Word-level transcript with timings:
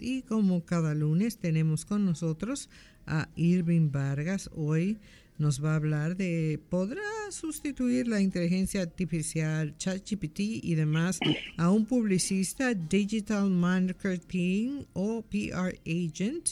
Y 0.00 0.22
como 0.22 0.64
cada 0.64 0.94
lunes 0.94 1.38
tenemos 1.38 1.84
con 1.84 2.04
nosotros 2.04 2.68
a 3.06 3.28
Irving 3.36 3.90
Vargas. 3.90 4.50
Hoy 4.54 4.98
nos 5.38 5.64
va 5.64 5.72
a 5.72 5.76
hablar 5.76 6.16
de, 6.16 6.60
¿podrá 6.68 7.02
sustituir 7.30 8.08
la 8.08 8.20
inteligencia 8.20 8.82
artificial, 8.82 9.76
ChatGPT 9.76 10.40
y 10.40 10.74
demás 10.74 11.20
a 11.56 11.70
un 11.70 11.86
publicista, 11.86 12.74
digital 12.74 13.48
marketing 13.50 14.84
o 14.94 15.22
PR 15.22 15.78
agent? 15.86 16.48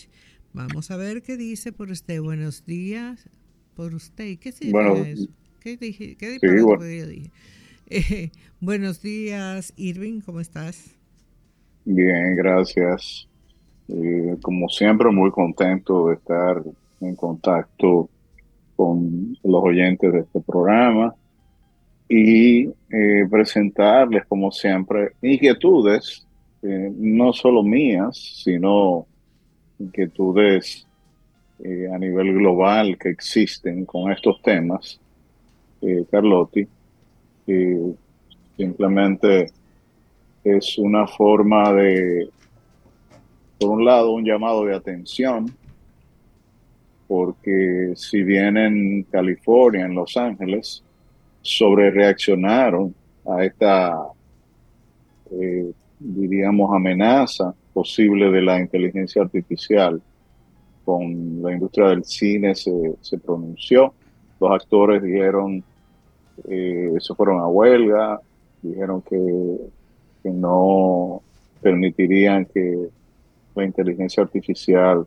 Vamos 0.52 0.90
a 0.90 0.96
ver 0.96 1.22
qué 1.22 1.36
dice 1.36 1.72
por 1.72 1.90
usted. 1.90 2.20
Buenos 2.20 2.64
días. 2.64 3.28
Por 3.74 3.94
usted. 3.94 4.38
¿Qué 4.38 4.50
eso? 4.50 5.28
¿Qué 5.60 5.76
dije? 5.76 6.16
¿Qué 6.16 6.38
dije? 6.38 7.30
Eh, 7.88 8.30
buenos 8.60 9.02
días, 9.02 9.72
Irving. 9.76 10.20
¿Cómo 10.20 10.40
estás? 10.40 10.96
Bien, 11.84 12.36
gracias. 12.36 13.28
Eh, 13.88 14.36
como 14.42 14.68
siempre, 14.68 15.10
muy 15.10 15.30
contento 15.30 16.08
de 16.08 16.14
estar 16.14 16.62
en 17.00 17.14
contacto 17.14 18.08
con 18.74 19.36
los 19.44 19.62
oyentes 19.62 20.12
de 20.12 20.20
este 20.20 20.40
programa 20.40 21.14
y 22.08 22.66
eh, 22.66 23.26
presentarles, 23.30 24.26
como 24.26 24.50
siempre, 24.50 25.12
inquietudes, 25.22 26.26
eh, 26.62 26.92
no 26.96 27.32
solo 27.32 27.62
mías, 27.62 28.16
sino 28.42 29.06
inquietudes 29.78 30.86
a 31.58 31.98
nivel 31.98 32.34
global 32.34 32.98
que 32.98 33.08
existen 33.08 33.86
con 33.86 34.12
estos 34.12 34.42
temas, 34.42 35.00
Carlotti. 36.10 36.68
simplemente 38.58 39.46
es 40.44 40.76
una 40.76 41.06
forma 41.06 41.72
de 41.72 42.28
por 43.58 43.70
un 43.70 43.84
lado, 43.84 44.12
un 44.12 44.24
llamado 44.24 44.64
de 44.64 44.74
atención, 44.74 45.50
porque 47.08 47.92
si 47.94 48.22
bien 48.22 48.56
en 48.56 49.02
California, 49.04 49.84
en 49.84 49.94
Los 49.94 50.16
Ángeles, 50.16 50.82
sobre 51.40 51.90
reaccionaron 51.90 52.94
a 53.24 53.44
esta, 53.44 53.96
eh, 55.30 55.70
diríamos, 55.98 56.74
amenaza 56.74 57.54
posible 57.72 58.30
de 58.30 58.42
la 58.42 58.60
inteligencia 58.60 59.22
artificial, 59.22 60.00
con 60.84 61.42
la 61.42 61.52
industria 61.52 61.88
del 61.88 62.04
cine 62.04 62.54
se, 62.54 62.72
se 63.00 63.18
pronunció, 63.18 63.92
los 64.40 64.50
actores 64.50 65.02
dijeron, 65.02 65.62
eh, 66.48 66.92
se 67.00 67.14
fueron 67.14 67.40
a 67.40 67.48
huelga, 67.48 68.20
dijeron 68.62 69.02
que, 69.02 69.56
que 70.22 70.30
no 70.30 71.22
permitirían 71.60 72.44
que 72.46 72.88
la 73.56 73.64
inteligencia 73.64 74.22
artificial 74.22 75.06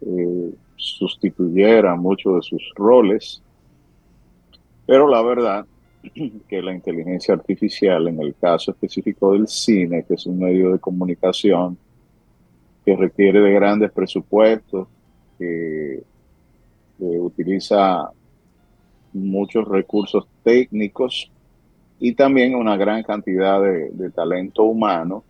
eh, 0.00 0.54
sustituyera 0.76 1.96
muchos 1.96 2.36
de 2.36 2.42
sus 2.42 2.72
roles, 2.76 3.42
pero 4.86 5.08
la 5.08 5.22
verdad 5.22 5.66
que 6.48 6.62
la 6.62 6.72
inteligencia 6.72 7.34
artificial, 7.34 8.08
en 8.08 8.20
el 8.20 8.34
caso 8.34 8.70
específico 8.70 9.32
del 9.32 9.48
cine, 9.48 10.04
que 10.04 10.14
es 10.14 10.26
un 10.26 10.38
medio 10.38 10.72
de 10.72 10.78
comunicación 10.78 11.76
que 12.84 12.96
requiere 12.96 13.40
de 13.40 13.52
grandes 13.52 13.90
presupuestos, 13.92 14.88
que, 15.38 16.02
utiliza 16.96 18.08
muchos 19.12 19.66
recursos 19.66 20.26
técnicos 20.42 21.30
y 21.98 22.14
también 22.14 22.54
una 22.54 22.76
gran 22.76 23.02
cantidad 23.02 23.60
de 23.60 24.10
talento 24.10 24.62
humano, 24.62 25.24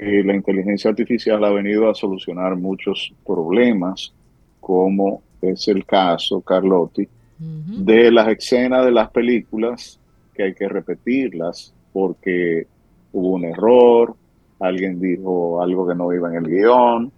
la 0.00 0.34
inteligencia 0.34 0.90
artificial 0.90 1.44
ha 1.44 1.50
venido 1.50 1.90
a 1.90 1.94
solucionar 1.94 2.56
muchos 2.56 3.12
problemas, 3.26 4.12
como 4.60 5.22
es 5.42 5.68
el 5.68 5.84
caso, 5.84 6.40
Carlotti, 6.40 7.08
de 7.38 8.10
las 8.10 8.28
escenas 8.28 8.84
de 8.84 8.92
las 8.92 9.10
películas 9.10 9.98
que 10.34 10.42
hay 10.44 10.54
que 10.54 10.68
repetirlas 10.68 11.72
porque 11.92 12.66
hubo 13.12 13.30
un 13.30 13.44
error, 13.44 14.14
alguien 14.58 15.00
dijo 15.00 15.62
algo 15.62 15.88
que 15.88 15.94
no 15.94 16.12
iba 16.12 16.28
en 16.28 16.44
el 16.44 16.50
guion, 16.50 17.12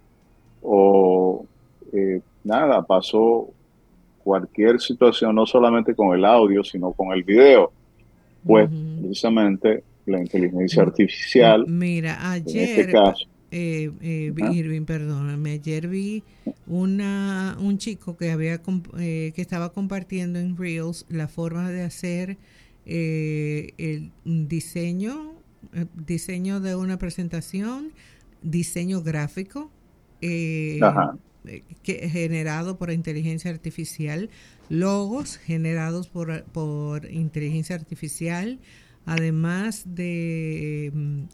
o 0.61 1.45
eh, 1.91 2.21
nada, 2.43 2.81
pasó 2.81 3.49
cualquier 4.23 4.79
situación, 4.79 5.35
no 5.35 5.45
solamente 5.45 5.93
con 5.93 6.15
el 6.15 6.23
audio, 6.23 6.63
sino 6.63 6.93
con 6.93 7.11
el 7.11 7.23
video. 7.23 7.71
Pues 8.45 8.69
precisamente 8.99 9.83
la 10.05 10.19
inteligencia 10.19 10.83
artificial. 10.83 11.65
Mira, 11.67 12.35
este 12.35 12.81
ayer, 12.81 13.15
eh, 13.51 13.91
eh, 14.01 14.33
Irving, 14.51 14.85
perdóname, 14.85 15.51
ayer 15.51 15.87
vi 15.87 16.23
una, 16.65 17.55
un 17.59 17.77
chico 17.77 18.17
que, 18.17 18.31
había, 18.31 18.61
eh, 18.97 19.31
que 19.35 19.41
estaba 19.41 19.71
compartiendo 19.71 20.39
en 20.39 20.57
Reels 20.57 21.05
la 21.07 21.27
forma 21.27 21.69
de 21.69 21.83
hacer 21.83 22.37
eh, 22.85 23.73
el 23.77 24.11
diseño, 24.25 25.35
diseño 25.93 26.59
de 26.61 26.75
una 26.75 26.97
presentación, 26.97 27.91
diseño 28.41 29.01
gráfico. 29.01 29.69
Que, 30.19 30.79
generado 31.83 32.77
por 32.77 32.89
inteligencia 32.89 33.51
artificial, 33.51 34.29
logos 34.69 35.35
generados 35.35 36.07
por, 36.07 36.45
por 36.45 37.11
inteligencia 37.11 37.75
artificial, 37.75 38.59
además 39.05 39.83
de 39.85 40.91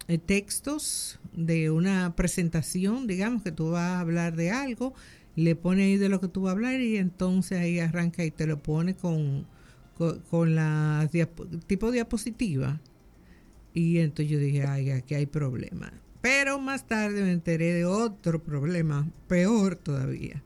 eh, 0.07 0.17
textos 0.17 1.19
de 1.33 1.69
una 1.71 2.15
presentación, 2.15 3.07
digamos 3.07 3.43
que 3.43 3.51
tú 3.51 3.71
vas 3.71 3.91
a 3.91 3.99
hablar 3.99 4.35
de 4.35 4.51
algo, 4.51 4.93
le 5.35 5.55
pone 5.55 5.83
ahí 5.83 5.97
de 5.97 6.09
lo 6.09 6.19
que 6.19 6.27
tú 6.27 6.41
vas 6.41 6.49
a 6.49 6.53
hablar 6.53 6.81
y 6.81 6.97
entonces 6.97 7.59
ahí 7.59 7.79
arranca 7.79 8.25
y 8.25 8.31
te 8.31 8.47
lo 8.47 8.61
pone 8.61 8.95
con, 8.95 9.45
con, 10.29 10.55
la 10.55 11.09
tipo 11.67 11.91
diapositiva. 11.91 12.81
Y 13.73 13.99
entonces 13.99 14.31
yo 14.31 14.39
dije, 14.39 14.65
ay, 14.65 14.89
aquí 14.91 15.15
hay 15.15 15.27
problema. 15.27 15.93
Pero 16.21 16.59
más 16.59 16.87
tarde 16.87 17.21
me 17.21 17.31
enteré 17.31 17.73
de 17.73 17.85
otro 17.85 18.43
problema, 18.43 19.07
peor 19.27 19.75
todavía. 19.75 20.43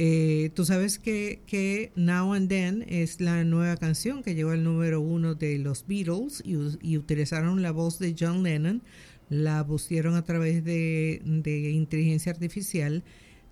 Eh, 0.00 0.52
tú 0.54 0.64
sabes 0.64 1.00
que, 1.00 1.42
que, 1.44 1.90
Now 1.96 2.32
and 2.32 2.48
Then 2.48 2.84
es 2.86 3.20
la 3.20 3.42
nueva 3.42 3.76
canción 3.76 4.22
que 4.22 4.36
llegó 4.36 4.50
al 4.50 4.62
número 4.62 5.00
uno 5.00 5.34
de 5.34 5.58
los 5.58 5.88
Beatles 5.88 6.40
y, 6.44 6.96
utilizaron 6.96 7.62
la 7.62 7.72
voz 7.72 7.98
de 7.98 8.14
John 8.16 8.44
Lennon, 8.44 8.80
la 9.28 9.66
pusieron 9.66 10.14
a 10.14 10.22
través 10.22 10.62
de, 10.64 11.20
de, 11.24 11.70
inteligencia 11.70 12.30
artificial. 12.30 13.02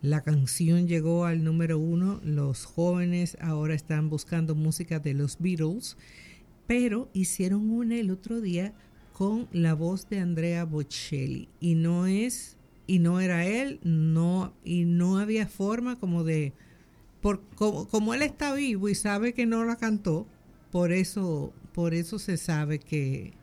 La 0.03 0.23
canción 0.23 0.87
llegó 0.87 1.25
al 1.25 1.43
número 1.43 1.81
uno, 1.81 2.21
los 2.23 2.65
jóvenes 2.65 3.37
ahora 3.41 3.75
están 3.75 4.09
buscando 4.09 4.55
música 4.55 5.01
de 5.01 5.15
los 5.15 5.39
Beatles, 5.41 5.97
pero 6.69 7.11
hicieron 7.13 7.69
una 7.71 7.97
el 7.97 8.13
otro 8.13 8.41
día 8.41 8.73
con 9.13 9.49
la 9.51 9.75
voz 9.75 10.09
de 10.09 10.21
Andrea 10.21 10.65
Bocelli 10.65 11.49
y 11.59 11.75
no 11.75 12.07
es 12.07 12.56
y 12.87 12.99
no 13.01 13.21
era 13.21 13.45
él, 13.45 13.81
no, 13.83 14.55
y 14.65 14.85
no 14.85 15.19
había 15.19 15.49
forma 15.49 15.97
como 15.97 16.25
de, 16.25 16.53
por, 17.21 17.41
como, 17.57 18.15
él 18.15 18.23
está 18.23 18.55
vivo 18.55 18.89
y 18.89 18.95
sabe 18.95 19.35
que 19.35 19.47
no 19.47 19.65
la 19.65 19.77
cantó, 19.77 20.27
por 20.71 20.93
eso, 20.93 21.53
por 21.73 21.95
eso 21.95 22.19
se 22.19 22.37
sabe 22.37 22.79
que, 22.79 23.35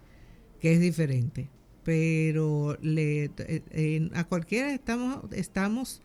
es 0.61 0.79
diferente. 0.79 1.49
Pero 1.83 2.77
le, 2.81 3.29
eh, 3.37 4.09
a 4.13 4.23
cualquiera 4.23 4.73
estamos, 4.73 5.25
estamos 5.33 6.01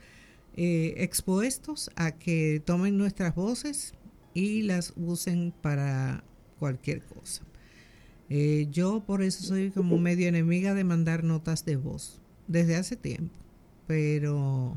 eh, 0.57 0.95
expuestos 0.97 1.91
a 1.95 2.11
que 2.11 2.61
tomen 2.65 2.99
nuestras 2.99 3.37
voces 3.37 3.95
y 4.35 4.63
las 4.63 4.93
usen 4.97 5.55
para 5.63 6.25
cualquier 6.59 7.03
cosa. 7.03 7.45
Eh, 8.29 8.67
yo 8.73 9.05
por 9.07 9.23
eso 9.23 9.45
soy 9.45 9.71
como 9.71 9.99
medio 9.99 10.27
enemiga 10.27 10.75
de 10.75 10.83
mandar 10.83 11.23
notas 11.23 11.65
de 11.65 11.77
voz 11.77 12.21
desde 12.49 12.77
hace 12.77 12.97
tiempo, 12.97 13.35
pero 13.87 14.77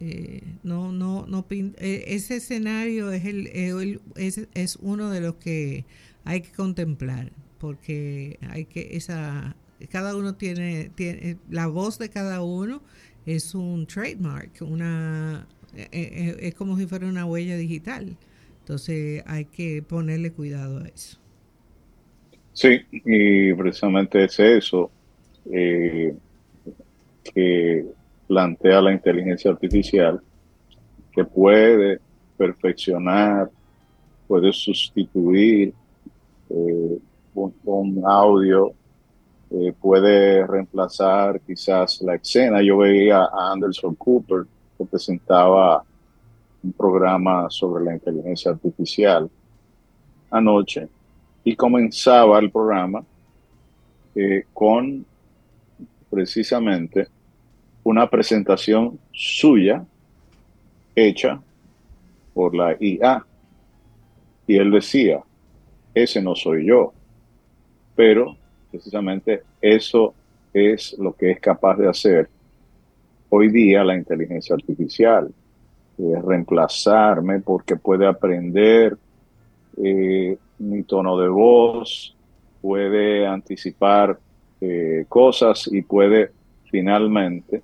eh, 0.00 0.42
no, 0.62 0.92
no, 0.92 1.26
no 1.26 1.46
eh, 1.50 2.04
ese 2.08 2.36
escenario 2.36 3.10
es 3.12 3.24
el, 3.24 4.00
es, 4.16 4.48
es, 4.54 4.76
uno 4.80 5.10
de 5.10 5.20
los 5.20 5.36
que 5.36 5.84
hay 6.24 6.42
que 6.42 6.52
contemplar, 6.52 7.32
porque 7.58 8.38
hay 8.50 8.66
que 8.66 8.96
esa 8.96 9.56
cada 9.90 10.16
uno 10.16 10.34
tiene, 10.36 10.90
tiene 10.94 11.38
la 11.50 11.66
voz 11.66 11.98
de 11.98 12.08
cada 12.08 12.42
uno 12.42 12.82
es 13.26 13.54
un 13.54 13.86
trademark, 13.86 14.62
una 14.62 15.46
eh, 15.74 16.36
es 16.40 16.54
como 16.54 16.76
si 16.76 16.86
fuera 16.86 17.06
una 17.06 17.24
huella 17.24 17.56
digital. 17.56 18.16
Entonces 18.60 19.22
hay 19.26 19.46
que 19.46 19.82
ponerle 19.82 20.32
cuidado 20.32 20.78
a 20.78 20.88
eso. 20.88 21.18
Sí, 22.52 22.80
y 22.90 23.52
precisamente 23.54 24.24
es 24.24 24.38
eso. 24.38 24.90
Eh, 25.50 26.14
que 27.22 27.86
plantea 28.26 28.80
la 28.80 28.92
inteligencia 28.92 29.50
artificial, 29.50 30.20
que 31.12 31.24
puede 31.24 32.00
perfeccionar, 32.36 33.50
puede 34.26 34.52
sustituir 34.52 35.74
eh, 36.50 36.98
un, 37.34 38.02
audio 38.04 38.72
eh, 39.50 39.72
puede 39.80 40.46
reemplazar 40.46 41.40
quizás 41.40 42.00
la 42.02 42.14
escena. 42.14 42.62
Yo 42.62 42.78
veía 42.78 43.24
a 43.24 43.52
Anderson 43.52 43.94
Cooper 43.94 44.46
que 44.78 44.84
presentaba 44.86 45.84
un 46.62 46.72
programa 46.72 47.50
sobre 47.50 47.84
la 47.84 47.92
inteligencia 47.94 48.52
artificial 48.52 49.28
anoche 50.30 50.88
y 51.44 51.54
comenzaba 51.54 52.38
el 52.38 52.50
programa 52.50 53.04
eh, 54.14 54.44
con 54.54 55.04
precisamente 56.12 57.08
una 57.82 58.08
presentación 58.08 58.98
suya 59.12 59.82
hecha 60.94 61.40
por 62.34 62.54
la 62.54 62.76
IA. 62.78 63.24
Y 64.46 64.56
él 64.56 64.70
decía, 64.70 65.22
ese 65.94 66.20
no 66.20 66.34
soy 66.34 66.66
yo, 66.66 66.92
pero 67.96 68.36
precisamente 68.70 69.42
eso 69.62 70.14
es 70.52 70.94
lo 70.98 71.14
que 71.14 71.30
es 71.30 71.40
capaz 71.40 71.76
de 71.76 71.88
hacer 71.88 72.28
hoy 73.30 73.50
día 73.50 73.82
la 73.82 73.96
inteligencia 73.96 74.54
artificial, 74.54 75.32
de 75.96 76.20
reemplazarme 76.20 77.40
porque 77.40 77.76
puede 77.76 78.06
aprender 78.06 78.98
eh, 79.82 80.36
mi 80.58 80.82
tono 80.82 81.16
de 81.16 81.28
voz, 81.28 82.14
puede 82.60 83.26
anticipar 83.26 84.18
eh, 84.64 85.06
cosas 85.08 85.68
y 85.72 85.82
puede 85.82 86.30
finalmente 86.70 87.62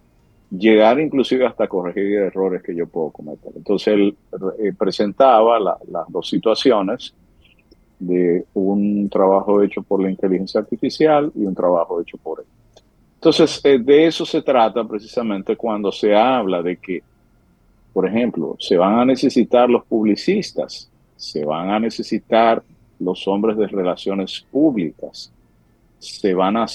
llegar 0.50 0.98
inclusive 0.98 1.46
hasta 1.46 1.68
corregir 1.68 2.16
errores 2.16 2.60
que 2.60 2.74
yo 2.74 2.88
puedo 2.88 3.10
cometer. 3.10 3.52
Entonces 3.54 3.86
él 3.86 4.16
eh, 4.58 4.72
presentaba 4.76 5.60
las 5.60 5.78
dos 6.08 6.28
situaciones 6.28 7.14
de 8.00 8.46
un 8.54 9.08
trabajo 9.08 9.62
hecho 9.62 9.80
por 9.82 10.02
la 10.02 10.10
inteligencia 10.10 10.58
artificial 10.58 11.30
y 11.36 11.42
un 11.44 11.54
trabajo 11.54 12.00
hecho 12.00 12.16
por 12.16 12.40
él. 12.40 12.46
Entonces, 13.14 13.60
eh, 13.62 13.78
de 13.78 14.06
eso 14.06 14.26
se 14.26 14.42
trata 14.42 14.82
precisamente 14.82 15.54
cuando 15.54 15.92
se 15.92 16.16
habla 16.16 16.62
de 16.62 16.78
que, 16.78 17.00
por 17.92 18.08
ejemplo, 18.08 18.56
se 18.58 18.76
van 18.76 18.98
a 18.98 19.04
necesitar 19.04 19.70
los 19.70 19.84
publicistas, 19.84 20.90
se 21.16 21.44
van 21.44 21.70
a 21.70 21.78
necesitar 21.78 22.60
los 22.98 23.28
hombres 23.28 23.56
de 23.56 23.68
relaciones 23.68 24.44
públicas, 24.50 25.32
se 25.98 26.34
van 26.34 26.56
a, 26.56 26.66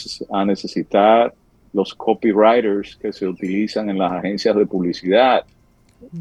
necesitar 0.45 1.33
los 1.71 1.93
copywriters 1.93 2.95
que 2.97 3.11
se 3.11 3.27
utilizan 3.27 3.89
en 3.89 3.97
las 3.97 4.11
agencias 4.11 4.55
de 4.55 4.65
publicidad. 4.65 5.43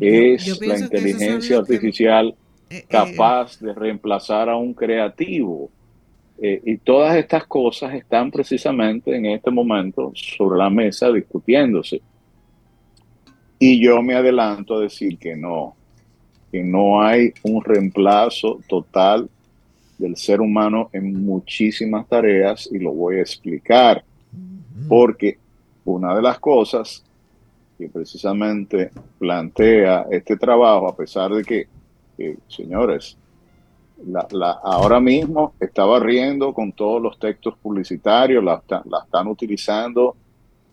es 0.00 0.60
la 0.60 0.78
inteligencia 0.78 1.58
artificial 1.58 2.34
eh, 2.70 2.78
eh, 2.78 2.84
capaz 2.88 3.58
de 3.60 3.74
reemplazar 3.74 4.48
a 4.48 4.56
un 4.56 4.72
creativo. 4.72 5.70
Eh, 6.40 6.60
y 6.64 6.76
todas 6.78 7.16
estas 7.16 7.46
cosas 7.46 7.94
están 7.94 8.30
precisamente 8.30 9.14
en 9.14 9.26
este 9.26 9.50
momento 9.50 10.10
sobre 10.14 10.58
la 10.58 10.70
mesa 10.70 11.10
discutiéndose. 11.12 12.00
Y 13.58 13.80
yo 13.84 14.02
me 14.02 14.14
adelanto 14.14 14.76
a 14.76 14.80
decir 14.80 15.18
que 15.18 15.36
no, 15.36 15.76
que 16.50 16.62
no 16.64 17.00
hay 17.00 17.32
un 17.42 17.62
reemplazo 17.62 18.58
total 18.68 19.28
del 20.02 20.16
ser 20.16 20.40
humano 20.40 20.90
en 20.92 21.24
muchísimas 21.24 22.08
tareas 22.08 22.68
y 22.72 22.78
lo 22.78 22.92
voy 22.92 23.16
a 23.16 23.20
explicar. 23.20 24.04
Porque 24.88 25.38
una 25.84 26.14
de 26.14 26.22
las 26.22 26.38
cosas 26.40 27.04
que 27.78 27.88
precisamente 27.88 28.90
plantea 29.18 30.06
este 30.10 30.36
trabajo, 30.36 30.88
a 30.88 30.96
pesar 30.96 31.32
de 31.32 31.44
que 31.44 31.68
señores, 32.48 33.16
la, 34.06 34.50
ahora 34.62 35.00
mismo 35.00 35.54
estaba 35.60 36.00
riendo 36.00 36.52
con 36.52 36.72
todos 36.72 37.00
los 37.00 37.18
textos 37.18 37.54
publicitarios, 37.58 38.42
la, 38.42 38.62
están 39.04 39.28
utilizando 39.28 40.16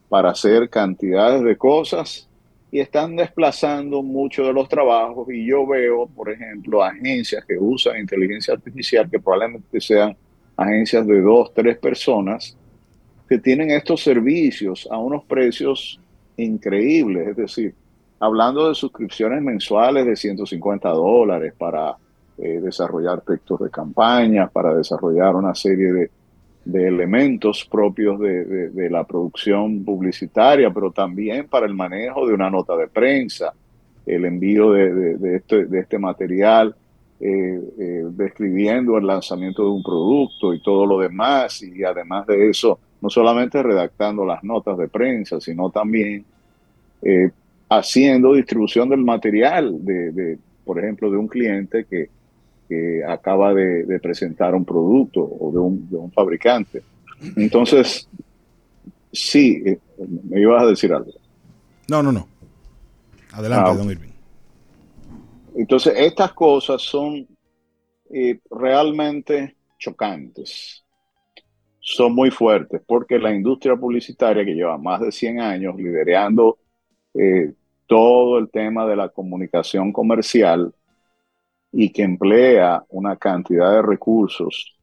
para 0.07 0.31
hacer 0.31 0.69
cantidades 0.69 1.43
de 1.43 1.55
cosas 1.55 2.28
y 2.71 2.79
están 2.79 3.15
desplazando 3.15 4.03
muchos 4.03 4.45
de 4.47 4.53
los 4.53 4.69
trabajos. 4.69 5.27
Y 5.29 5.45
yo 5.45 5.65
veo, 5.65 6.07
por 6.07 6.31
ejemplo, 6.31 6.83
agencias 6.83 7.43
que 7.45 7.57
usan 7.57 7.99
inteligencia 7.99 8.53
artificial 8.53 9.09
que 9.09 9.19
probablemente 9.19 9.81
sean 9.81 10.15
agencias 10.55 11.05
de 11.07 11.21
dos, 11.21 11.53
tres 11.53 11.77
personas 11.77 12.55
que 13.27 13.39
tienen 13.39 13.71
estos 13.71 14.03
servicios 14.03 14.87
a 14.91 14.97
unos 14.97 15.23
precios 15.25 15.99
increíbles, 16.37 17.29
es 17.29 17.35
decir, 17.35 17.75
hablando 18.19 18.67
de 18.67 18.75
suscripciones 18.75 19.41
mensuales 19.41 20.05
de 20.05 20.15
150 20.15 20.89
dólares 20.89 21.53
para 21.57 21.95
eh, 22.37 22.59
desarrollar 22.61 23.21
textos 23.21 23.59
de 23.59 23.69
campaña, 23.69 24.47
para 24.47 24.73
desarrollar 24.73 25.35
una 25.35 25.53
serie 25.53 25.91
de, 25.91 26.11
elementos 26.73 27.65
propios 27.65 28.19
de, 28.19 28.89
la 28.89 29.03
producción 29.03 29.83
publicitaria, 29.83 30.71
pero 30.71 30.91
también 30.91 31.47
para 31.47 31.65
el 31.65 31.73
manejo 31.73 32.27
de 32.27 32.33
una 32.33 32.49
nota 32.49 32.75
de 32.75 32.87
prensa, 32.87 33.53
el 34.05 34.25
envío 34.25 34.71
de, 34.71 35.35
este, 35.35 35.67
este, 35.79 35.99
material, 35.99 36.75
eh, 37.19 37.59
eh, 37.77 38.03
describiendo 38.11 38.97
el 38.97 39.05
lanzamiento 39.05 39.63
de 39.63 39.69
un 39.69 39.83
producto 39.83 40.53
y 40.53 40.61
todo 40.61 40.85
lo 40.85 40.99
demás, 40.99 41.61
y 41.61 41.83
además 41.83 42.25
de 42.27 42.49
eso, 42.49 42.79
no 43.01 43.09
solamente 43.09 43.61
redactando 43.61 44.25
las 44.25 44.43
notas 44.43 44.77
de 44.77 44.87
prensa, 44.87 45.39
sino 45.39 45.69
también 45.69 46.25
haciendo 47.69 48.33
distribución 48.33 48.89
del 48.89 49.03
material, 49.03 49.85
de, 49.85 50.37
por 50.65 50.79
ejemplo, 50.79 51.09
de 51.09 51.17
un 51.17 51.27
cliente 51.27 51.85
que, 51.85 52.09
acaba 53.07 53.53
de, 53.53 53.99
presentar 54.01 54.55
un 54.55 54.65
producto 54.65 55.21
o 55.21 55.51
de 55.51 55.59
un, 55.97 56.11
fabricante. 56.11 56.83
Entonces, 57.35 58.07
sí, 59.11 59.61
eh, 59.65 59.79
me 60.29 60.41
ibas 60.41 60.63
a 60.63 60.67
decir 60.67 60.93
algo. 60.93 61.11
No, 61.87 62.03
no, 62.03 62.11
no. 62.11 62.27
Adelante, 63.33 63.69
ah, 63.71 63.75
don 63.75 63.91
Irving. 63.91 64.09
Entonces, 65.55 65.93
estas 65.97 66.33
cosas 66.33 66.81
son 66.81 67.27
eh, 68.11 68.39
realmente 68.49 69.55
chocantes. 69.77 70.83
Son 71.79 72.13
muy 72.13 72.31
fuertes 72.31 72.81
porque 72.85 73.17
la 73.17 73.33
industria 73.33 73.75
publicitaria 73.75 74.45
que 74.45 74.53
lleva 74.53 74.77
más 74.77 75.01
de 75.01 75.11
100 75.11 75.39
años 75.39 75.75
liderando 75.75 76.59
eh, 77.13 77.53
todo 77.87 78.37
el 78.37 78.49
tema 78.49 78.85
de 78.85 78.95
la 78.95 79.09
comunicación 79.09 79.91
comercial 79.91 80.73
y 81.71 81.91
que 81.91 82.03
emplea 82.03 82.83
una 82.89 83.15
cantidad 83.15 83.71
de 83.71 83.81
recursos 83.81 84.75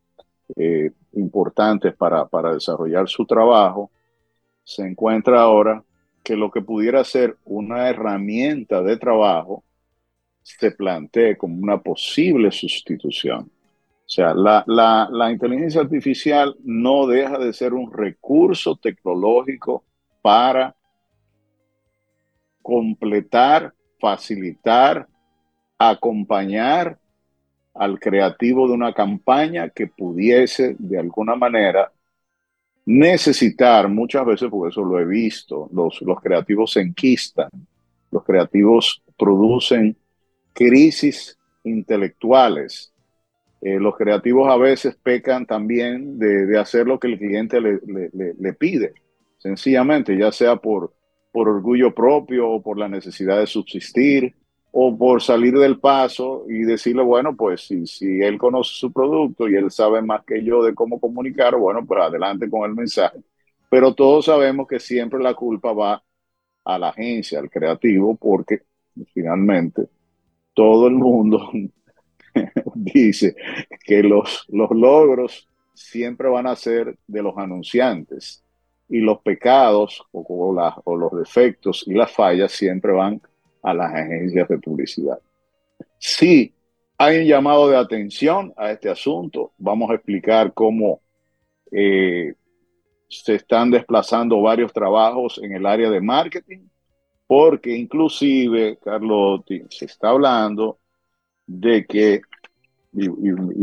eh, 0.56 0.92
importantes 1.12 1.94
para, 1.94 2.26
para 2.26 2.54
desarrollar 2.54 3.08
su 3.08 3.26
trabajo, 3.26 3.90
se 4.62 4.82
encuentra 4.82 5.42
ahora 5.42 5.82
que 6.22 6.36
lo 6.36 6.50
que 6.50 6.60
pudiera 6.60 7.04
ser 7.04 7.36
una 7.44 7.88
herramienta 7.88 8.82
de 8.82 8.96
trabajo 8.96 9.64
se 10.42 10.70
plantee 10.70 11.36
como 11.36 11.56
una 11.60 11.78
posible 11.78 12.50
sustitución. 12.52 13.50
O 14.06 14.08
sea, 14.08 14.34
la, 14.34 14.62
la, 14.68 15.08
la, 15.10 15.32
inteligencia 15.32 15.80
artificial 15.80 16.56
no 16.62 17.08
deja 17.08 17.38
de 17.38 17.52
ser 17.52 17.74
un 17.74 17.92
recurso 17.92 18.76
tecnológico 18.76 19.84
para 20.22 20.76
completar, 22.62 23.74
facilitar, 23.98 25.08
acompañar 25.78 26.98
al 27.74 28.00
creativo 28.00 28.66
de 28.66 28.74
una 28.74 28.92
campaña 28.92 29.68
que 29.68 29.86
pudiese 29.86 30.76
de 30.78 30.98
alguna 30.98 31.36
manera 31.36 31.92
necesitar, 32.86 33.88
muchas 33.88 34.24
veces, 34.24 34.48
porque 34.50 34.70
eso 34.70 34.84
lo 34.84 34.98
he 34.98 35.04
visto, 35.04 35.68
los, 35.72 36.00
los 36.02 36.20
creativos 36.20 36.72
se 36.72 36.80
enquistan, 36.80 37.50
los 38.10 38.24
creativos 38.24 39.02
producen 39.18 39.96
crisis 40.52 41.36
intelectuales. 41.64 42.92
Eh, 43.60 43.80
los 43.80 43.96
creativos 43.96 44.48
a 44.48 44.56
veces 44.56 44.96
pecan 45.02 45.46
también 45.46 46.18
de, 46.18 46.58
hacer 46.58 46.86
lo 46.86 47.00
que 47.00 47.08
el 47.08 47.18
cliente 47.18 47.60
le, 47.60 47.80
le 48.12 48.52
pide, 48.52 48.94
sencillamente, 49.38 50.16
ya 50.16 50.30
sea 50.30 50.56
por 50.56 50.92
por 51.36 51.50
orgullo 51.50 51.94
propio 51.94 52.48
o 52.48 52.62
por 52.62 52.78
la 52.78 52.88
necesidad 52.88 53.38
de 53.38 53.46
subsistir 53.46 54.34
o 54.78 54.94
por 54.94 55.22
salir 55.22 55.54
del 55.54 55.80
paso 55.80 56.44
y 56.50 56.58
decirle, 56.58 57.02
bueno, 57.02 57.34
pues 57.34 57.62
si, 57.62 57.86
si 57.86 58.20
él 58.20 58.36
conoce 58.36 58.74
su 58.74 58.92
producto 58.92 59.48
y 59.48 59.54
él 59.56 59.70
sabe 59.70 60.02
más 60.02 60.22
que 60.26 60.44
yo 60.44 60.62
de 60.62 60.74
cómo 60.74 61.00
comunicar, 61.00 61.56
bueno, 61.56 61.86
pues 61.86 62.02
adelante 62.02 62.50
con 62.50 62.68
el 62.68 62.76
mensaje. 62.76 63.20
Pero 63.70 63.94
todos 63.94 64.26
sabemos 64.26 64.68
que 64.68 64.78
siempre 64.78 65.18
la 65.18 65.32
culpa 65.32 65.72
va 65.72 66.04
a 66.62 66.78
la 66.78 66.90
agencia, 66.90 67.38
al 67.38 67.48
creativo, 67.48 68.16
porque 68.16 68.64
finalmente 69.14 69.88
todo 70.52 70.88
el 70.88 70.94
mundo 70.96 71.50
dice 72.74 73.34
que 73.82 74.02
los, 74.02 74.44
los 74.48 74.70
logros 74.72 75.48
siempre 75.72 76.28
van 76.28 76.48
a 76.48 76.54
ser 76.54 76.98
de 77.06 77.22
los 77.22 77.34
anunciantes 77.38 78.44
y 78.90 78.98
los 78.98 79.22
pecados 79.22 80.04
o, 80.12 80.20
o, 80.84 80.96
los 80.96 81.12
defectos 81.12 81.82
y 81.86 81.94
las 81.94 82.12
fallas 82.12 82.52
siempre 82.52 82.92
van 82.92 83.22
a 83.66 83.74
las 83.74 83.92
agencias 83.92 84.48
de 84.48 84.58
publicidad. 84.58 85.18
Sí, 85.98 86.54
hay 86.96 87.18
un 87.18 87.24
llamado 87.24 87.68
de 87.68 87.76
atención 87.76 88.54
a 88.56 88.70
este 88.70 88.88
asunto. 88.88 89.50
Vamos 89.58 89.90
a 89.90 89.94
explicar 89.94 90.54
cómo 90.54 91.00
eh, 91.72 92.34
se 93.08 93.34
están 93.34 93.72
desplazando 93.72 94.40
varios 94.40 94.72
trabajos 94.72 95.40
en 95.42 95.52
el 95.52 95.66
área 95.66 95.90
de 95.90 96.00
marketing, 96.00 96.60
porque 97.26 97.76
inclusive, 97.76 98.78
Carlotti, 98.78 99.64
se 99.68 99.86
está 99.86 100.10
hablando 100.10 100.78
de 101.44 101.84
que, 101.86 102.20
y, 102.92 103.08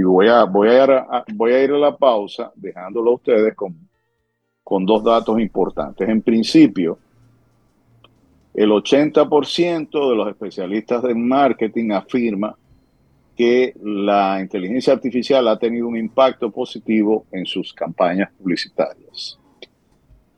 voy, 0.04 0.28
a, 0.28 0.44
voy, 0.44 0.68
a 0.68 0.84
ir 0.84 0.92
a, 0.92 1.24
voy 1.34 1.54
a 1.54 1.64
ir 1.64 1.72
a 1.72 1.78
la 1.78 1.96
pausa 1.96 2.52
dejándolo 2.56 3.12
a 3.12 3.16
ustedes 3.16 3.56
con, 3.56 3.74
con 4.66 4.86
dos 4.86 5.02
datos 5.02 5.40
importantes. 5.40 6.10
En 6.10 6.22
principio, 6.22 7.00
el 8.54 8.70
80% 8.70 10.10
de 10.10 10.16
los 10.16 10.28
especialistas 10.28 11.04
en 11.06 11.28
marketing 11.28 11.92
afirma 11.92 12.56
que 13.36 13.74
la 13.82 14.40
inteligencia 14.40 14.94
artificial 14.94 15.48
ha 15.48 15.58
tenido 15.58 15.88
un 15.88 15.98
impacto 15.98 16.52
positivo 16.52 17.26
en 17.32 17.46
sus 17.46 17.74
campañas 17.74 18.30
publicitarias. 18.38 19.40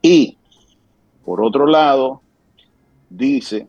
Y, 0.01 0.37
por 1.25 1.41
otro 1.41 1.65
lado, 1.65 2.21
dice 3.09 3.67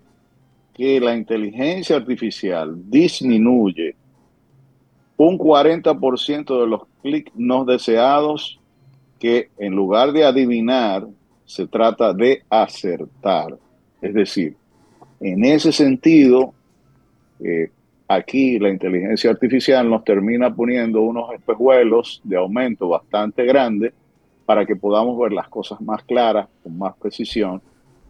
que 0.74 1.00
la 1.00 1.16
inteligencia 1.16 1.96
artificial 1.96 2.74
disminuye 2.88 3.96
un 5.16 5.38
40% 5.38 6.60
de 6.60 6.66
los 6.66 6.82
clics 7.02 7.32
no 7.34 7.64
deseados 7.64 8.60
que 9.18 9.48
en 9.58 9.74
lugar 9.74 10.12
de 10.12 10.24
adivinar, 10.24 11.06
se 11.46 11.66
trata 11.66 12.12
de 12.12 12.42
acertar. 12.50 13.56
Es 14.06 14.14
decir, 14.14 14.54
en 15.18 15.44
ese 15.44 15.72
sentido, 15.72 16.54
eh, 17.40 17.70
aquí 18.06 18.58
la 18.60 18.68
inteligencia 18.68 19.30
artificial 19.30 19.90
nos 19.90 20.04
termina 20.04 20.54
poniendo 20.54 21.02
unos 21.02 21.32
espejuelos 21.34 22.20
de 22.22 22.36
aumento 22.36 22.88
bastante 22.88 23.44
grandes 23.44 23.92
para 24.44 24.64
que 24.64 24.76
podamos 24.76 25.18
ver 25.18 25.32
las 25.32 25.48
cosas 25.48 25.80
más 25.80 26.04
claras, 26.04 26.46
con 26.62 26.78
más 26.78 26.94
precisión. 26.96 27.60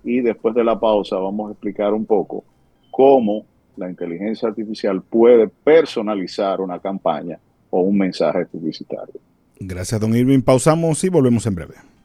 Y 0.04 0.20
después 0.20 0.54
de 0.54 0.64
la 0.64 0.78
pausa 0.78 1.16
vamos 1.16 1.48
a 1.48 1.52
explicar 1.52 1.94
un 1.94 2.04
poco 2.04 2.44
cómo 2.90 3.46
la 3.76 3.88
inteligencia 3.88 4.48
artificial 4.48 5.02
puede 5.02 5.48
personalizar 5.48 6.60
una 6.60 6.78
campaña 6.78 7.38
o 7.70 7.80
un 7.80 7.96
mensaje 7.96 8.44
publicitario. 8.44 9.14
Gracias, 9.58 9.98
don 9.98 10.14
Irving. 10.14 10.42
Pausamos 10.42 11.02
y 11.04 11.08
volvemos 11.08 11.46
en 11.46 11.54
breve. 11.54 11.95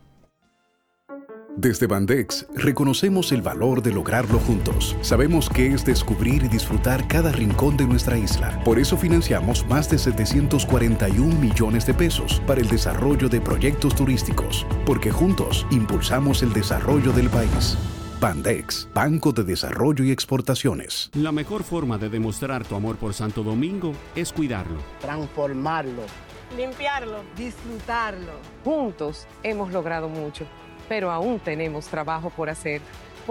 Desde 1.57 1.85
Bandex 1.85 2.45
reconocemos 2.55 3.33
el 3.33 3.41
valor 3.41 3.83
de 3.83 3.91
lograrlo 3.91 4.39
juntos. 4.39 4.95
Sabemos 5.01 5.49
que 5.49 5.73
es 5.73 5.83
descubrir 5.83 6.45
y 6.45 6.47
disfrutar 6.47 7.07
cada 7.09 7.31
rincón 7.31 7.75
de 7.75 7.85
nuestra 7.85 8.17
isla. 8.17 8.61
Por 8.63 8.79
eso 8.79 8.95
financiamos 8.95 9.67
más 9.67 9.89
de 9.89 9.97
741 9.97 11.35
millones 11.39 11.85
de 11.85 11.93
pesos 11.93 12.41
para 12.47 12.61
el 12.61 12.69
desarrollo 12.69 13.27
de 13.27 13.41
proyectos 13.41 13.95
turísticos, 13.95 14.65
porque 14.85 15.11
juntos 15.11 15.67
impulsamos 15.71 16.41
el 16.41 16.53
desarrollo 16.53 17.11
del 17.11 17.29
país. 17.29 17.77
Bandex, 18.21 18.87
Banco 18.93 19.33
de 19.33 19.43
Desarrollo 19.43 20.05
y 20.05 20.11
Exportaciones. 20.11 21.09
La 21.15 21.31
mejor 21.33 21.63
forma 21.63 21.97
de 21.97 22.07
demostrar 22.07 22.65
tu 22.65 22.75
amor 22.75 22.95
por 22.95 23.13
Santo 23.13 23.43
Domingo 23.43 23.93
es 24.15 24.31
cuidarlo, 24.31 24.77
transformarlo, 25.01 26.03
limpiarlo, 26.55 27.23
disfrutarlo. 27.35 28.33
Juntos 28.63 29.27
hemos 29.43 29.73
logrado 29.73 30.07
mucho 30.07 30.45
pero 30.91 31.09
aún 31.09 31.39
tenemos 31.39 31.85
trabajo 31.85 32.29
por 32.29 32.49
hacer. 32.49 32.81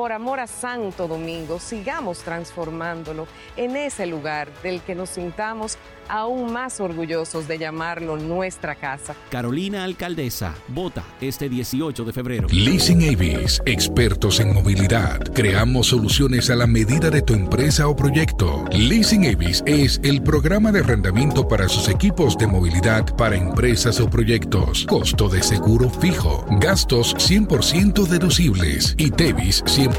Por 0.00 0.12
amor 0.12 0.40
a 0.40 0.47
Santo 0.47 1.07
Domingo, 1.07 1.61
sigamos 1.61 2.21
transformándolo 2.21 3.28
en 3.54 3.76
ese 3.76 4.07
lugar 4.07 4.49
del 4.62 4.80
que 4.80 4.95
nos 4.95 5.11
sintamos 5.11 5.76
aún 6.09 6.52
más 6.52 6.80
orgullosos 6.80 7.47
de 7.47 7.59
llamarlo 7.59 8.16
nuestra 8.16 8.75
casa. 8.75 9.14
Carolina 9.30 9.85
Alcaldesa, 9.85 10.54
vota 10.69 11.04
este 11.21 11.49
18 11.50 12.04
de 12.04 12.12
febrero. 12.12 12.49
Leasing 12.50 13.14
Avis, 13.14 13.62
expertos 13.66 14.40
en 14.40 14.54
movilidad. 14.54 15.21
Creamos 15.35 15.88
soluciones 15.88 16.49
a 16.50 16.57
la 16.57 16.66
medida 16.66 17.11
de 17.11 17.23
tu 17.23 17.35
empresa 17.35 17.87
o 17.87 17.95
proyecto. 17.95 18.64
Leasing 18.73 19.26
Avis 19.26 19.62
es 19.66 20.00
el 20.02 20.23
programa 20.23 20.73
de 20.73 20.80
arrendamiento 20.80 21.47
para 21.47 21.69
sus 21.69 21.88
equipos 21.88 22.38
de 22.38 22.47
movilidad 22.47 23.04
para 23.16 23.37
empresas 23.37 24.00
o 24.00 24.09
proyectos. 24.09 24.87
Costo 24.87 25.28
de 25.28 25.42
seguro 25.42 25.90
fijo. 25.90 26.45
Gastos 26.59 27.14
100% 27.16 28.07
deducibles. 28.07 28.95
Y 28.99 29.11
Tevis 29.11 29.62
100% 29.64 29.89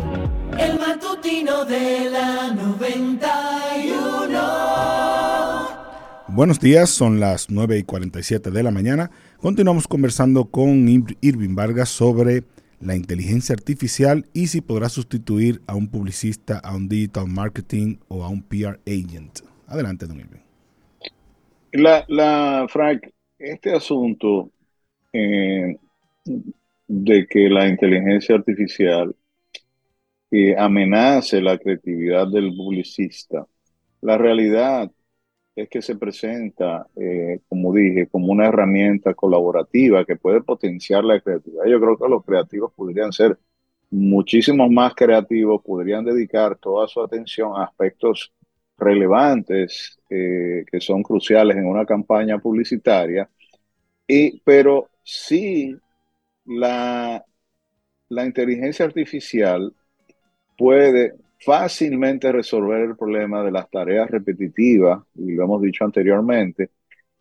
El 0.59 0.78
matutino 0.78 1.64
de 1.64 2.11
la 2.11 2.52
91. 2.54 4.61
Buenos 6.28 6.61
días, 6.61 6.90
son 6.90 7.18
las 7.20 7.50
9 7.50 7.78
y 7.78 7.82
47 7.82 8.50
de 8.50 8.62
la 8.62 8.70
mañana. 8.70 9.11
Continuamos 9.38 9.88
conversando 9.88 10.44
con 10.47 10.87
Irving 11.20 11.54
Vargas 11.54 11.88
sobre 11.88 12.44
la 12.81 12.97
inteligencia 12.97 13.55
artificial 13.55 14.27
y 14.33 14.47
si 14.47 14.61
podrá 14.61 14.89
sustituir 14.89 15.61
a 15.67 15.75
un 15.75 15.89
publicista, 15.89 16.59
a 16.59 16.75
un 16.75 16.89
digital 16.89 17.27
marketing 17.27 17.97
o 18.09 18.25
a 18.25 18.29
un 18.29 18.43
PR 18.43 18.81
agent. 18.87 19.41
Adelante, 19.67 20.07
don 20.07 20.19
Irving. 20.19 20.41
La, 21.73 22.05
la, 22.09 22.67
Frank, 22.69 23.07
este 23.39 23.73
asunto 23.73 24.51
eh, 25.13 25.77
de 26.89 27.27
que 27.27 27.49
la 27.49 27.69
inteligencia 27.69 28.35
artificial 28.35 29.15
eh, 30.33 30.57
amenace 30.57 31.41
la 31.41 31.59
creatividad 31.59 32.27
del 32.27 32.55
publicista, 32.55 33.47
la 34.01 34.19
realidad 34.19 34.91
es 35.57 35.69
que 35.69 35.83
se 35.83 35.97
presenta, 35.97 36.87
eh, 36.97 37.40
como 37.49 37.75
dije, 37.75 38.07
como 38.07 38.33
una 38.33 38.47
herramienta 38.47 39.14
colaborativa 39.14 40.04
que 40.04 40.16
puede 40.16 40.42
potenciar 40.42 41.04
la 41.04 41.21
creatividad. 41.21 41.64
Yo 41.66 41.80
creo 41.80 41.99
que 41.99 42.09
los 42.09 42.25
creativos 42.25 42.73
podrían 42.75 43.12
ser 43.12 43.38
muchísimos 43.90 44.71
más 44.71 44.95
creativos, 44.95 45.62
podrían 45.64 46.04
dedicar 46.04 46.57
toda 46.57 46.87
su 46.88 47.02
atención 47.02 47.52
a 47.57 47.64
aspectos 47.64 48.33
relevantes 48.78 49.99
eh, 50.09 50.64
que 50.71 50.80
son 50.80 51.02
cruciales 51.02 51.57
en 51.57 51.66
una 51.66 51.85
campaña 51.85 52.38
publicitaria, 52.38 53.28
y, 54.07 54.40
pero 54.40 54.88
sí 55.02 55.76
la, 56.47 57.25
la 58.09 58.25
inteligencia 58.25 58.87
artificial 58.87 59.75
puede 60.57 61.14
fácilmente 61.44 62.30
resolver 62.32 62.82
el 62.82 62.97
problema 62.97 63.42
de 63.42 63.50
las 63.52 63.70
tareas 63.70 64.11
repetitivas, 64.11 65.02
y 65.14 65.32
lo 65.32 65.44
hemos 65.44 65.62
dicho 65.62 65.85
anteriormente, 65.85 66.70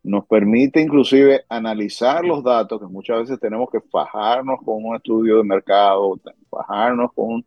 nos 0.03 0.25
permite 0.27 0.81
inclusive 0.81 1.43
analizar 1.49 2.23
los 2.23 2.43
datos, 2.43 2.79
que 2.79 2.87
muchas 2.87 3.21
veces 3.21 3.39
tenemos 3.39 3.69
que 3.71 3.81
fajarnos 3.81 4.59
con 4.63 4.83
un 4.83 4.95
estudio 4.95 5.37
de 5.37 5.43
mercado, 5.43 6.19
fajarnos 6.49 7.13
con, 7.13 7.45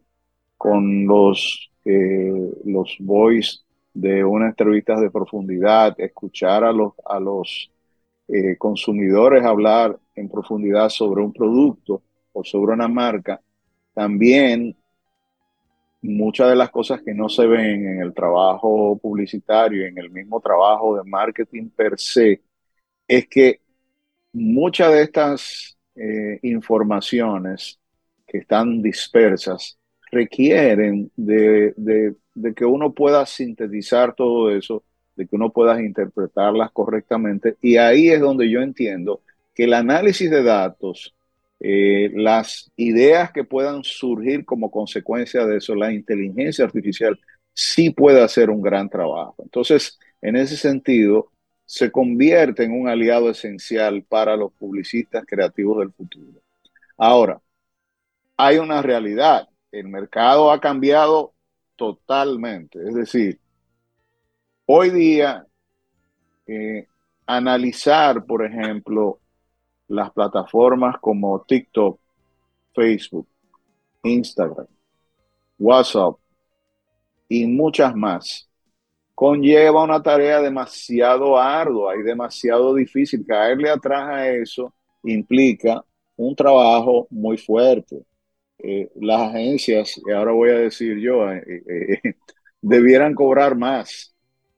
con 0.56 1.06
los, 1.06 1.70
eh, 1.84 2.52
los 2.64 2.96
voice 3.00 3.60
de 3.94 4.24
unas 4.24 4.50
entrevistas 4.50 5.00
de 5.00 5.10
profundidad, 5.10 5.94
escuchar 5.98 6.64
a 6.64 6.72
los, 6.72 6.92
a 7.04 7.20
los 7.20 7.70
eh, 8.28 8.56
consumidores 8.56 9.44
hablar 9.44 9.98
en 10.14 10.28
profundidad 10.28 10.88
sobre 10.88 11.22
un 11.22 11.32
producto 11.32 12.02
o 12.32 12.44
sobre 12.44 12.72
una 12.72 12.88
marca, 12.88 13.40
también 13.94 14.74
muchas 16.02 16.50
de 16.50 16.56
las 16.56 16.70
cosas 16.70 17.00
que 17.02 17.14
no 17.14 17.28
se 17.28 17.46
ven 17.46 17.86
en 17.86 18.02
el 18.02 18.12
trabajo 18.12 18.98
publicitario, 18.98 19.86
en 19.86 19.98
el 19.98 20.10
mismo 20.10 20.40
trabajo 20.40 20.96
de 20.96 21.08
marketing 21.08 21.70
per 21.70 21.98
se, 21.98 22.42
es 23.08 23.28
que 23.28 23.60
muchas 24.32 24.92
de 24.92 25.02
estas 25.02 25.78
eh, 25.94 26.38
informaciones 26.42 27.78
que 28.26 28.38
están 28.38 28.82
dispersas 28.82 29.78
requieren 30.10 31.10
de, 31.16 31.74
de 32.34 32.54
que 32.54 32.64
uno 32.64 32.92
pueda 32.92 33.24
sintetizar 33.26 34.14
todo 34.14 34.50
eso, 34.50 34.82
de 35.16 35.26
que 35.26 35.36
uno 35.36 35.50
pueda 35.50 35.80
interpretarlas 35.82 36.70
correctamente. 36.72 37.56
Y 37.60 37.76
ahí 37.76 38.08
es 38.08 38.20
donde 38.20 38.50
yo 38.50 38.60
entiendo 38.60 39.20
que 39.54 39.64
el 39.64 39.74
análisis 39.74 40.30
de 40.30 40.42
datos, 40.42 41.14
eh, 41.64 42.10
las 42.14 42.72
ideas 42.74 43.30
que 43.30 43.44
puedan 43.44 43.84
surgir 43.84 44.44
como 44.44 44.68
consecuencia 44.68 45.46
de 45.46 45.58
eso, 45.58 45.76
la 45.76 45.92
inteligencia 45.92 46.64
artificial 46.64 47.16
sí 47.54 47.90
puede 47.90 48.20
hacer 48.20 48.50
un 48.50 48.60
gran 48.60 48.88
trabajo. 48.88 49.36
Entonces, 49.38 49.96
en 50.20 50.34
ese 50.34 50.56
sentido, 50.56 51.30
se 51.64 51.92
convierte 51.92 52.64
en 52.64 52.72
un 52.72 52.88
aliado 52.88 53.30
esencial 53.30 54.02
para 54.02 54.36
los 54.36 54.52
publicistas 54.54 55.24
creativos 55.24 55.78
del 55.78 55.92
futuro. 55.92 56.40
Ahora, 56.96 57.40
hay 58.36 58.58
una 58.58 58.82
realidad. 58.82 59.48
El 59.70 59.86
mercado 59.86 60.50
ha 60.50 60.60
cambiado 60.60 61.32
totalmente. 61.76 62.80
Es 62.88 62.94
decir, 62.94 63.38
hoy 64.66 64.90
día, 64.90 65.46
eh, 66.48 66.88
analizar, 67.24 68.24
por 68.24 68.44
ejemplo, 68.44 69.20
las 69.92 70.10
plataformas 70.10 70.96
como 71.00 71.42
TikTok 71.42 72.00
Facebook, 72.74 73.26
Instagram, 74.02 74.66
WhatsApp 75.58 76.16
y 77.28 77.46
muchas 77.46 77.94
más, 77.94 78.48
conlleva 79.14 79.84
una 79.84 80.02
tarea 80.02 80.40
demasiado 80.40 81.38
ardua 81.38 81.96
y 81.96 82.02
demasiado 82.02 82.74
difícil. 82.74 83.24
Caerle 83.26 83.70
atrás 83.70 84.08
a 84.08 84.28
eso 84.30 84.74
implica 85.04 85.84
un 86.16 86.34
trabajo 86.34 87.06
muy 87.10 87.36
fuerte. 87.36 88.02
Eh, 88.58 88.90
las 88.96 89.20
agencias, 89.30 90.00
y 90.06 90.10
ahora 90.12 90.32
voy 90.32 90.50
a 90.50 90.58
decir 90.58 90.98
yo, 90.98 91.30
eh, 91.30 91.42
eh, 91.46 92.14
debieran 92.60 93.14
cobrar 93.14 93.56
más 93.56 94.08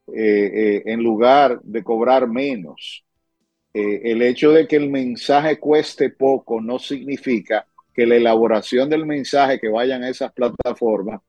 en 0.07 1.01
lugar 1.01 1.59
de 1.63 1.83
cobrar 1.83 2.27
menos. 2.27 3.04
El 3.75 4.21
hecho 4.21 4.51
de 4.51 4.67
que 4.67 4.77
el 4.77 4.89
mensaje 4.89 5.59
cueste 5.59 6.09
poco 6.09 6.61
no 6.61 6.79
significa 6.79 7.67
que 7.93 8.05
la 8.05 8.15
elaboración 8.15 8.89
del 8.89 9.05
mensaje 9.05 9.59
que 9.59 9.69
vayan 9.69 10.03
a 10.03 10.09
esas 10.09 10.31
plataformas 10.33 11.21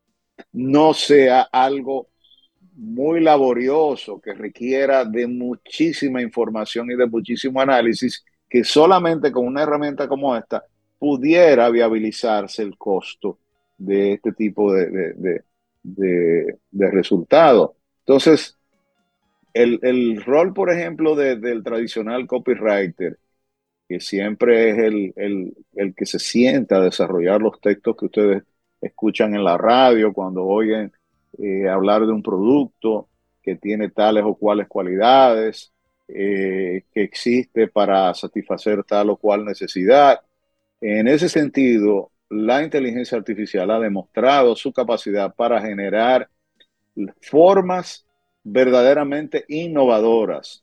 no 0.52 0.94
sea 0.94 1.42
algo 1.42 2.08
muy 2.74 3.20
laborioso, 3.20 4.20
que 4.20 4.34
requiera 4.34 5.04
de 5.04 5.26
muchísima 5.26 6.20
información 6.20 6.90
y 6.90 6.96
de 6.96 7.06
muchísimo 7.06 7.60
análisis, 7.60 8.24
que 8.48 8.64
solamente 8.64 9.32
con 9.32 9.46
una 9.46 9.62
herramienta 9.62 10.06
como 10.06 10.36
esta 10.36 10.64
pudiera 10.98 11.70
viabilizarse 11.70 12.62
el 12.62 12.76
costo 12.76 13.38
de 13.78 14.14
este 14.14 14.32
tipo 14.32 14.72
de, 14.72 15.42
de, 15.82 16.90
resultados. 16.90 17.72
Entonces, 18.00 18.55
el, 19.62 20.22
rol, 20.25 20.52
por 20.54 20.70
ejemplo, 20.70 21.14
del 21.16 21.62
tradicional 21.62 22.26
copywriter, 22.26 23.18
que 23.88 24.00
siempre 24.00 24.70
es 24.70 24.78
el, 24.78 25.54
el 25.75 25.94
que 25.94 26.06
se 26.06 26.18
sienta 26.18 26.76
a 26.76 26.80
desarrollar 26.80 27.40
los 27.40 27.60
textos 27.60 27.96
que 27.96 28.06
ustedes 28.06 28.42
escuchan 28.80 29.34
en 29.34 29.44
la 29.44 29.56
radio, 29.56 30.12
cuando 30.12 30.44
oyen 30.44 30.92
eh, 31.38 31.68
hablar 31.68 32.06
de 32.06 32.12
un 32.12 32.22
producto 32.22 33.08
que 33.42 33.56
tiene 33.56 33.90
tales 33.90 34.25
o 34.26 34.34
cuales 34.34 34.68
cualidades, 34.68 35.72
eh, 36.08 36.84
que 36.92 37.02
existe 37.02 37.68
para 37.68 38.12
satisfacer 38.14 38.84
tal 38.84 39.10
o 39.10 39.16
cual 39.16 39.44
necesidad. 39.44 40.20
En 40.80 41.08
ese 41.08 41.28
sentido, 41.28 42.12
la 42.30 42.62
inteligencia 42.62 43.18
artificial 43.18 43.70
ha 43.70 43.78
demostrado 43.78 44.56
su 44.56 44.72
capacidad 44.72 45.34
para 45.34 45.60
generar 45.60 46.28
formas 47.20 48.05
verdaderamente 48.48 49.44
innovadoras. 49.48 50.62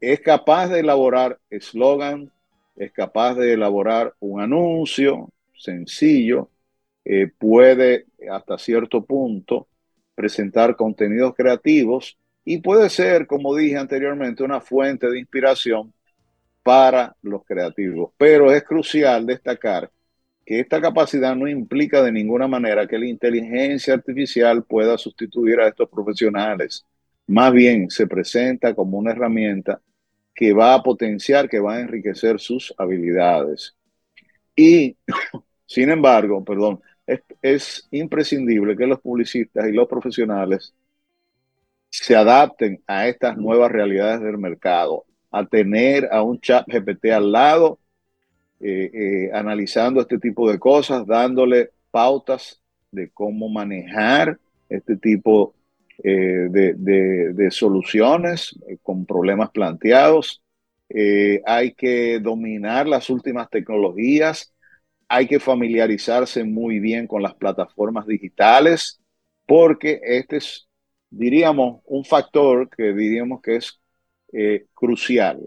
Es 0.00 0.20
capaz 0.20 0.68
de 0.68 0.80
elaborar 0.80 1.38
eslogan, 1.50 2.32
es 2.74 2.90
capaz 2.90 3.34
de 3.36 3.52
elaborar 3.52 4.12
un 4.18 4.40
anuncio 4.40 5.28
sencillo, 5.54 6.50
eh, 7.04 7.28
puede 7.38 8.06
hasta 8.28 8.58
cierto 8.58 9.04
punto 9.04 9.68
presentar 10.16 10.74
contenidos 10.74 11.34
creativos 11.36 12.18
y 12.44 12.58
puede 12.58 12.90
ser, 12.90 13.28
como 13.28 13.54
dije 13.54 13.76
anteriormente, 13.76 14.42
una 14.42 14.60
fuente 14.60 15.08
de 15.08 15.20
inspiración 15.20 15.92
para 16.64 17.14
los 17.22 17.44
creativos. 17.44 18.10
Pero 18.18 18.50
es 18.50 18.64
crucial 18.64 19.26
destacar 19.26 19.90
que 20.44 20.58
esta 20.58 20.80
capacidad 20.80 21.36
no 21.36 21.46
implica 21.46 22.02
de 22.02 22.10
ninguna 22.10 22.48
manera 22.48 22.88
que 22.88 22.98
la 22.98 23.06
inteligencia 23.06 23.94
artificial 23.94 24.64
pueda 24.64 24.98
sustituir 24.98 25.60
a 25.60 25.68
estos 25.68 25.88
profesionales. 25.88 26.84
Más 27.32 27.50
bien 27.50 27.88
se 27.88 28.06
presenta 28.06 28.74
como 28.74 28.98
una 28.98 29.12
herramienta 29.12 29.80
que 30.34 30.52
va 30.52 30.74
a 30.74 30.82
potenciar, 30.82 31.48
que 31.48 31.60
va 31.60 31.76
a 31.76 31.80
enriquecer 31.80 32.38
sus 32.38 32.74
habilidades. 32.76 33.74
Y, 34.54 34.98
sin 35.66 35.88
embargo, 35.88 36.44
perdón, 36.44 36.82
es, 37.40 37.88
imprescindible 37.90 38.76
que 38.76 38.86
los 38.86 39.00
publicistas 39.00 39.66
y 39.66 39.72
los 39.72 39.88
profesionales 39.88 40.74
se 41.88 42.14
adapten 42.14 42.82
a 42.86 43.08
estas 43.08 43.38
nuevas 43.38 43.72
realidades 43.72 44.20
del 44.20 44.36
mercado, 44.36 45.06
a 45.30 45.46
tener 45.46 46.10
a 46.12 46.22
un 46.22 46.38
chat 46.38 46.66
GPT 46.68 47.12
al 47.12 47.32
lado, 47.32 47.78
eh, 48.60 48.90
eh, 48.92 49.30
analizando 49.32 50.02
este 50.02 50.18
tipo 50.18 50.50
de 50.50 50.58
cosas, 50.58 51.06
dándole 51.06 51.70
pautas 51.90 52.60
de 52.90 53.08
cómo 53.08 53.48
manejar 53.48 54.38
este 54.68 54.96
tipo 54.96 55.54
eh, 56.02 56.48
de, 56.50 57.50
soluciones 57.50 58.58
con 58.82 59.06
problemas 59.06 59.50
planteados. 59.50 60.42
hay 61.46 61.72
que 61.74 62.20
dominar 62.20 62.86
las 62.86 63.08
últimas 63.10 63.48
tecnologías 63.48 64.52
hay 65.14 65.26
que 65.26 65.38
familiarizarse 65.38 66.42
muy 66.42 66.78
bien 66.78 67.06
con 67.06 67.22
las 67.22 67.34
plataformas 67.34 68.06
digitales 68.06 68.98
porque 69.44 70.00
este 70.02 70.38
es, 70.38 70.66
diríamos, 71.10 71.82
un 71.84 72.02
factor 72.02 72.70
que 72.74 72.94
diríamos 72.94 73.42
que 73.42 73.56
es 73.56 73.78
eh, 74.32 74.64
crucial. 74.72 75.40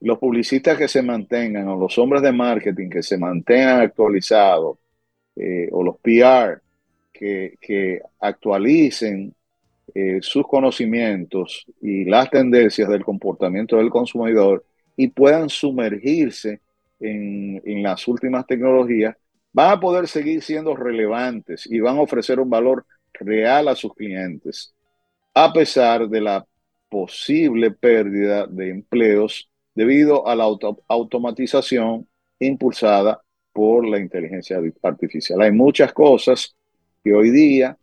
Los 0.00 0.18
publicistas 0.18 0.78
que 0.78 0.88
se 0.88 1.02
mantengan 1.02 1.68
o 1.68 1.76
los 1.76 1.98
hombres 1.98 2.22
de 2.22 2.32
marketing 2.32 2.88
que 2.88 3.02
se 3.02 3.18
mantengan 3.18 3.80
actualizados 3.82 4.78
eh, 5.36 5.68
o 5.70 5.82
los 5.82 5.98
PR 5.98 6.62
que, 7.12 8.00
actualicen 8.20 9.34
eh, 9.94 10.18
sus 10.20 10.46
conocimientos 10.46 11.64
y 11.80 12.04
las 12.04 12.30
tendencias 12.30 12.88
del 12.88 13.04
comportamiento 13.04 13.76
del 13.76 13.90
consumidor 13.90 14.64
y 14.96 15.08
puedan 15.08 15.48
sumergirse 15.48 16.60
en, 17.00 17.82
las 17.82 18.06
últimas 18.08 18.46
tecnologías, 18.46 19.16
van 19.52 19.70
a 19.72 19.80
poder 19.80 20.08
seguir 20.08 20.42
siendo 20.42 20.74
relevantes 20.74 21.66
y 21.70 21.80
van 21.80 21.96
a 21.96 22.02
ofrecer 22.02 22.40
un 22.40 22.50
valor 22.50 22.84
real 23.14 23.68
a 23.68 23.74
sus 23.74 23.94
clientes, 23.94 24.74
a 25.34 25.52
pesar 25.52 26.08
de 26.08 26.20
la 26.20 26.46
posible 26.88 27.70
pérdida 27.70 28.46
de 28.46 28.70
empleos 28.70 29.48
debido 29.74 30.26
a 30.26 30.34
la 30.34 30.44
automatización 30.88 32.08
impulsada 32.40 33.22
por 33.52 33.86
la 33.86 33.98
inteligencia 33.98 34.58
artificial. 34.82 35.40
Hay 35.40 35.52
muchas 35.52 35.92
cosas 35.92 36.56
que 37.04 37.12
hoy 37.12 37.30
día 37.30 37.76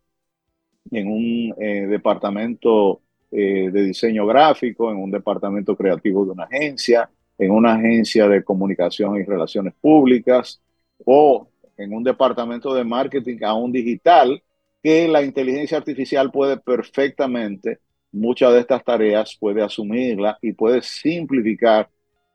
en 0.91 1.07
un 1.07 1.55
eh, 1.59 1.87
departamento 1.87 3.01
eh, 3.31 3.69
de 3.71 3.83
diseño 3.83 4.25
gráfico, 4.25 4.91
en 4.91 4.97
un 4.97 5.11
departamento 5.11 5.75
creativo 5.75 6.25
de 6.25 6.31
una 6.31 6.43
agencia, 6.45 7.09
en 7.37 7.51
una 7.51 7.73
agencia 7.73 8.27
de 8.27 8.43
comunicación 8.43 9.17
y 9.17 9.23
relaciones 9.23 9.73
públicas 9.73 10.61
o 11.03 11.47
en 11.77 11.93
un 11.93 12.03
departamento 12.03 12.73
de 12.73 12.83
marketing 12.83 13.39
aún 13.43 13.71
digital, 13.71 14.41
que 14.81 15.07
la 15.07 15.23
inteligencia 15.23 15.77
artificial 15.77 16.31
puede 16.31 16.57
perfectamente, 16.57 17.79
muchas 18.11 18.53
de 18.53 18.59
estas 18.59 18.83
tareas 18.83 19.35
puede 19.37 19.61
asumirla 19.61 20.37
y 20.41 20.53
puede 20.53 20.81
simplificar 20.81 21.89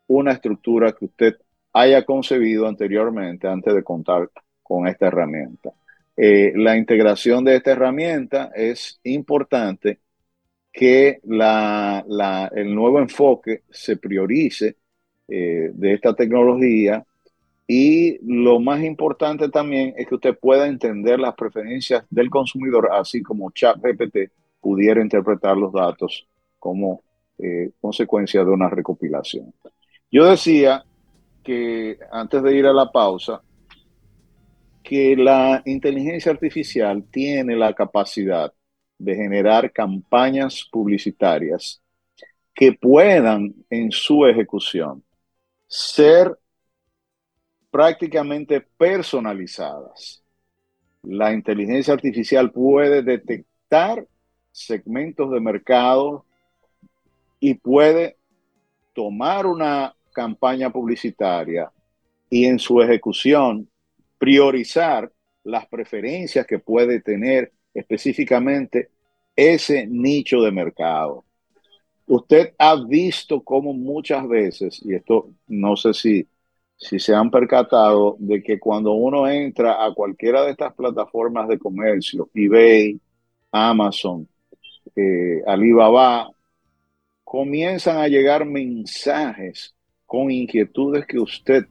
una 0.07 0.33
estructura 0.33 0.93
que 0.93 1.05
usted 1.07 1.37
haya 1.73 2.05
concebido 2.05 2.67
anteriormente 2.67 3.47
antes 3.47 3.75
de 3.75 3.85
contar 3.85 4.29
con 4.63 4.87
esta 4.89 5.07
herramienta. 5.07 5.73
Eh, 6.23 6.53
la 6.55 6.77
integración 6.77 7.47
de 7.47 7.57
esta 7.57 7.71
herramienta 7.71 8.53
es 8.55 9.01
importante 9.05 10.01
que 10.71 11.19
el 11.23 12.75
nuevo 12.75 12.99
enfoque 12.99 13.63
se 13.71 13.97
priorice 13.97 14.77
eh, 15.27 15.71
de 15.73 15.95
esta 15.95 16.15
tecnología. 16.15 17.07
Y 17.67 18.19
lo 18.23 18.61
más 18.61 18.83
importante 18.83 19.49
también 19.49 19.95
es 19.97 20.07
que 20.07 20.17
usted 20.17 20.39
pueda 20.39 20.67
entender 20.67 21.19
las 21.19 21.35
preferencias 21.35 22.05
del 22.11 22.29
consumidor, 22.29 22.91
así 22.93 23.23
como 23.23 23.51
ChatGPT 23.53 24.31
pudiera 24.61 25.01
interpretar 25.01 25.57
los 25.57 25.73
datos 25.73 26.27
como 26.59 27.03
eh, 27.39 27.71
consecuencia 27.81 28.45
de 28.45 28.51
una 28.51 28.69
recopilación. 28.69 29.55
Yo 30.11 30.27
decía 30.27 30.85
que 31.43 31.97
antes 32.13 32.43
de 32.43 32.55
ir 32.55 32.67
a 32.67 32.75
la 32.75 32.93
pausa, 32.93 33.41
que 34.91 35.15
la 35.15 35.63
inteligencia 35.67 36.33
artificial 36.33 37.05
tiene 37.13 37.55
la 37.55 37.73
capacidad 37.73 38.53
de 38.99 39.15
generar 39.15 39.71
campañas 39.71 40.69
publicitarias 40.69 41.81
que 42.53 42.73
puedan 42.73 43.55
en 43.71 43.93
su 43.93 44.27
ejecución 44.27 45.05
ser 45.69 46.37
prácticamente 47.71 48.61
personalizadas. 48.61 50.25
La 51.05 51.33
inteligencia 51.33 51.95
artificial 51.95 52.51
puede 52.51 53.05
detectar 53.05 54.05
segmentos 54.51 55.31
de 55.31 55.39
mercado 55.39 56.25
y 57.39 57.55
puede 57.55 58.17
tomar 58.93 59.47
una 59.47 59.95
campaña 60.13 60.69
publicitaria 60.69 61.71
y 62.29 62.47
en 62.47 62.59
su 62.59 62.83
ejecución 62.83 63.70
priorizar 64.21 65.11
las 65.45 65.67
preferencias 65.67 66.47
que 66.47 66.59
puede 66.59 67.01
tener 67.01 67.53
específicamente 67.73 68.91
ese 69.35 69.87
nicho 69.87 70.43
de 70.43 70.53
mercado. 70.53 71.25
Usted 72.07 72.53
ha 72.59 72.77
visto 72.85 73.41
cómo 73.41 73.73
muchas 73.73 74.29
veces, 74.29 74.79
y 74.85 74.95
esto 74.95 75.31
no 75.49 75.75
sé 75.75 75.95
si, 75.95 76.29
si 76.77 76.99
se 76.99 77.15
han 77.15 77.31
percatado 77.31 78.17
de 78.19 78.43
que 78.43 78.59
cuando 78.59 78.93
uno 78.93 79.27
entra 79.27 79.83
a 79.83 79.95
cualquiera 79.95 80.45
de 80.45 80.51
estas 80.51 80.75
plataformas 80.75 81.49
de 81.49 81.59
comercio, 81.59 82.29
eBay, 82.35 83.01
Amazon, 83.51 84.29
eh, 84.97 85.41
Alibaba, 85.47 86.31
comienzan 87.25 87.97
a 87.97 88.09
llegar 88.09 88.45
mensajes 88.45 89.75
con 90.05 90.31
inquietudes 90.31 91.07
que 91.07 91.19
usted 91.19 91.65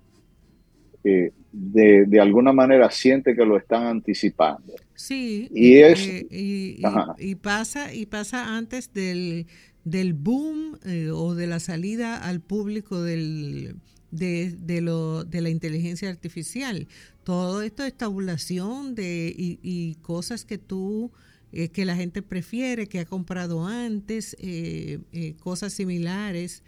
eh, 1.04 1.32
de, 1.52 2.20
alguna 2.20 2.54
manera 2.54 2.92
siente 2.92 3.36
que 3.36 3.46
lo 3.46 3.58
están 3.58 3.86
anticipando. 3.86 4.74
Sí, 4.96 5.50
y, 5.54 5.78
es, 5.78 6.26
y, 6.30 7.36
pasa, 7.36 7.94
y 7.94 8.06
pasa 8.06 8.58
antes 8.58 8.94
del, 8.94 9.48
del 9.84 10.14
boom 10.14 10.78
eh, 10.86 11.10
o 11.12 11.36
de 11.36 11.48
la 11.48 11.60
salida 11.60 12.18
al 12.18 12.42
público 12.42 13.02
del, 13.02 13.76
de, 14.12 14.56
de, 14.60 14.82
lo, 14.82 15.24
de 15.24 15.42
la 15.42 15.50
inteligencia 15.50 16.10
artificial. 16.10 16.88
Todo 17.24 17.62
esto 17.62 17.84
es 17.84 17.94
tabulación 17.94 18.96
de, 18.96 19.34
y, 19.36 19.60
y 19.62 19.96
cosas 19.96 20.46
que 20.46 20.58
tú 20.58 21.12
eh, 21.52 21.70
que 21.70 21.84
la 21.84 21.96
gente 21.96 22.22
prefiere, 22.22 22.86
que 22.88 23.00
ha 23.00 23.06
comprado 23.06 23.66
antes, 23.66 24.38
eh, 24.40 25.00
eh, 25.12 25.34
cosas 25.40 25.74
similares 25.74 26.62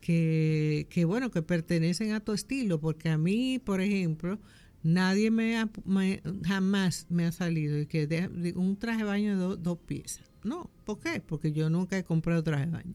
que, 0.00 0.86
que, 0.90 1.04
bueno, 1.04 1.30
que 1.30 1.42
pertenecen 1.42 2.12
a 2.12 2.20
tu 2.20 2.32
estilo, 2.32 2.80
porque 2.80 3.08
a 3.08 3.18
mí, 3.18 3.58
por 3.58 3.80
ejemplo, 3.80 4.38
nadie 4.82 5.30
me, 5.30 5.58
ha, 5.58 5.68
jamás 6.44 7.06
me 7.08 7.26
ha 7.26 7.32
salido 7.32 7.86
que 7.88 8.06
de, 8.06 8.52
un 8.56 8.76
traje 8.76 8.98
de 8.98 9.04
baño 9.04 9.50
de 9.50 9.56
dos 9.56 9.78
piezas. 9.78 10.30
No, 10.44 10.70
¿por 10.84 11.00
qué? 11.00 11.20
Porque 11.20 11.52
yo 11.52 11.68
nunca 11.68 11.98
he 11.98 12.04
comprado 12.04 12.42
traje 12.42 12.66
de 12.66 12.72
baño. 12.72 12.94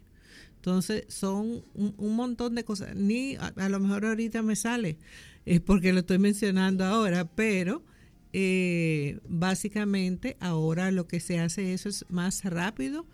Entonces 0.55 1.05
son 1.09 1.65
un, 1.73 2.15
montón 2.15 2.55
de 2.55 2.63
cosas. 2.63 2.95
Ni 2.95 3.35
a, 3.35 3.69
lo 3.69 3.79
mejor 3.81 4.05
ahorita 4.05 4.41
me 4.41 4.55
sale, 4.55 4.97
es 5.45 5.59
porque 5.59 5.91
lo 5.91 5.99
estoy 5.99 6.19
mencionando 6.19 6.85
ahora, 6.85 7.25
pero 7.25 7.83
eh, 8.31 9.19
básicamente 9.27 10.37
ahora 10.39 10.89
lo 10.91 11.05
que 11.05 11.19
se 11.19 11.39
hace 11.39 11.73
eso 11.73 11.89
es 11.89 12.05
más 12.09 12.45
rápido 12.45 13.05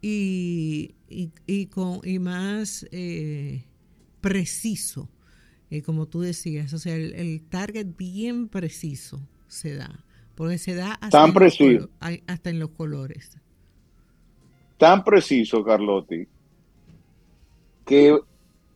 y, 0.00 0.94
y, 1.08 1.66
con, 1.66 2.00
y 2.04 2.18
más 2.18 2.86
eh, 2.92 3.64
preciso, 4.20 5.08
eh, 5.70 5.82
como 5.82 6.06
tú 6.06 6.20
decías, 6.20 6.72
o 6.72 6.78
sea, 6.78 6.94
el, 6.94 7.42
target 7.48 7.86
bien 7.96 8.48
preciso 8.48 9.20
se 9.46 9.74
da, 9.74 10.04
porque 10.34 10.58
se 10.58 10.74
da 10.74 10.92
hasta, 10.94 11.10
Tan 11.10 11.32
preciso. 11.32 11.88
hasta 12.00 12.50
en 12.50 12.58
los 12.58 12.70
colores. 12.70 13.38
Tan 14.76 15.02
preciso, 15.02 15.64
Carlotti, 15.64 16.26
que 17.84 18.18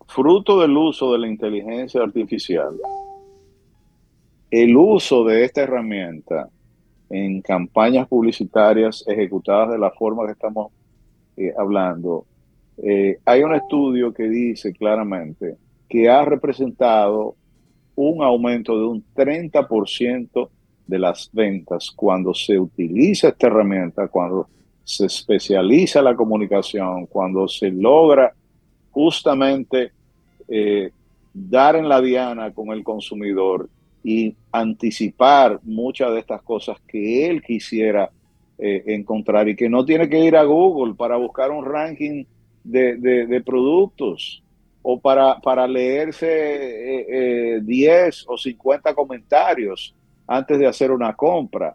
fruto 0.08 0.60
del 0.60 0.76
uso 0.76 1.12
de 1.12 1.18
la 1.18 1.28
inteligencia 1.28 2.02
artificial, 2.02 2.76
el 4.50 4.76
uso 4.76 5.24
de 5.24 5.44
esta 5.44 5.62
herramienta 5.62 6.50
en 7.08 7.40
campañas 7.40 8.08
publicitarias 8.08 9.04
ejecutadas 9.06 9.70
de 9.70 9.78
la 9.78 9.90
forma 9.92 10.26
que 10.26 10.32
estamos 10.32 10.72
eh, 11.36 11.52
hablando, 11.56 12.26
eh, 12.78 13.18
hay 13.24 13.42
un 13.42 13.54
estudio 13.54 14.12
que 14.12 14.28
dice 14.28 14.72
claramente 14.72 15.56
que 15.88 16.08
ha 16.08 16.24
representado 16.24 17.36
un 17.94 18.22
aumento 18.22 18.78
de 18.78 18.86
un 18.86 19.04
30% 19.14 20.48
de 20.86 20.98
las 20.98 21.30
ventas 21.32 21.90
cuando 21.94 22.34
se 22.34 22.58
utiliza 22.58 23.28
esta 23.28 23.46
herramienta, 23.46 24.08
cuando 24.08 24.48
se 24.84 25.06
especializa 25.06 26.02
la 26.02 26.16
comunicación, 26.16 27.06
cuando 27.06 27.46
se 27.46 27.70
logra 27.70 28.32
justamente 28.90 29.92
eh, 30.48 30.90
dar 31.32 31.76
en 31.76 31.88
la 31.88 32.00
diana 32.00 32.52
con 32.52 32.68
el 32.68 32.82
consumidor 32.82 33.68
y 34.02 34.34
anticipar 34.50 35.60
muchas 35.62 36.12
de 36.12 36.20
estas 36.20 36.42
cosas 36.42 36.78
que 36.86 37.26
él 37.28 37.42
quisiera 37.42 38.10
eh, 38.62 38.82
encontrar 38.94 39.48
y 39.48 39.56
que 39.56 39.68
no 39.68 39.84
tiene 39.84 40.08
que 40.08 40.18
ir 40.18 40.36
a 40.36 40.44
Google 40.44 40.94
para 40.94 41.16
buscar 41.16 41.50
un 41.50 41.64
ranking 41.64 42.24
de, 42.62 43.42
productos 43.44 44.42
o 44.82 45.00
para, 45.00 45.40
para 45.40 45.66
leerse 45.66 47.60
10 47.62 47.66
eh, 47.68 48.08
eh, 48.08 48.10
o 48.26 48.38
50 48.38 48.94
comentarios 48.94 49.94
antes 50.26 50.58
de 50.58 50.66
hacer 50.66 50.90
una 50.90 51.14
compra. 51.14 51.74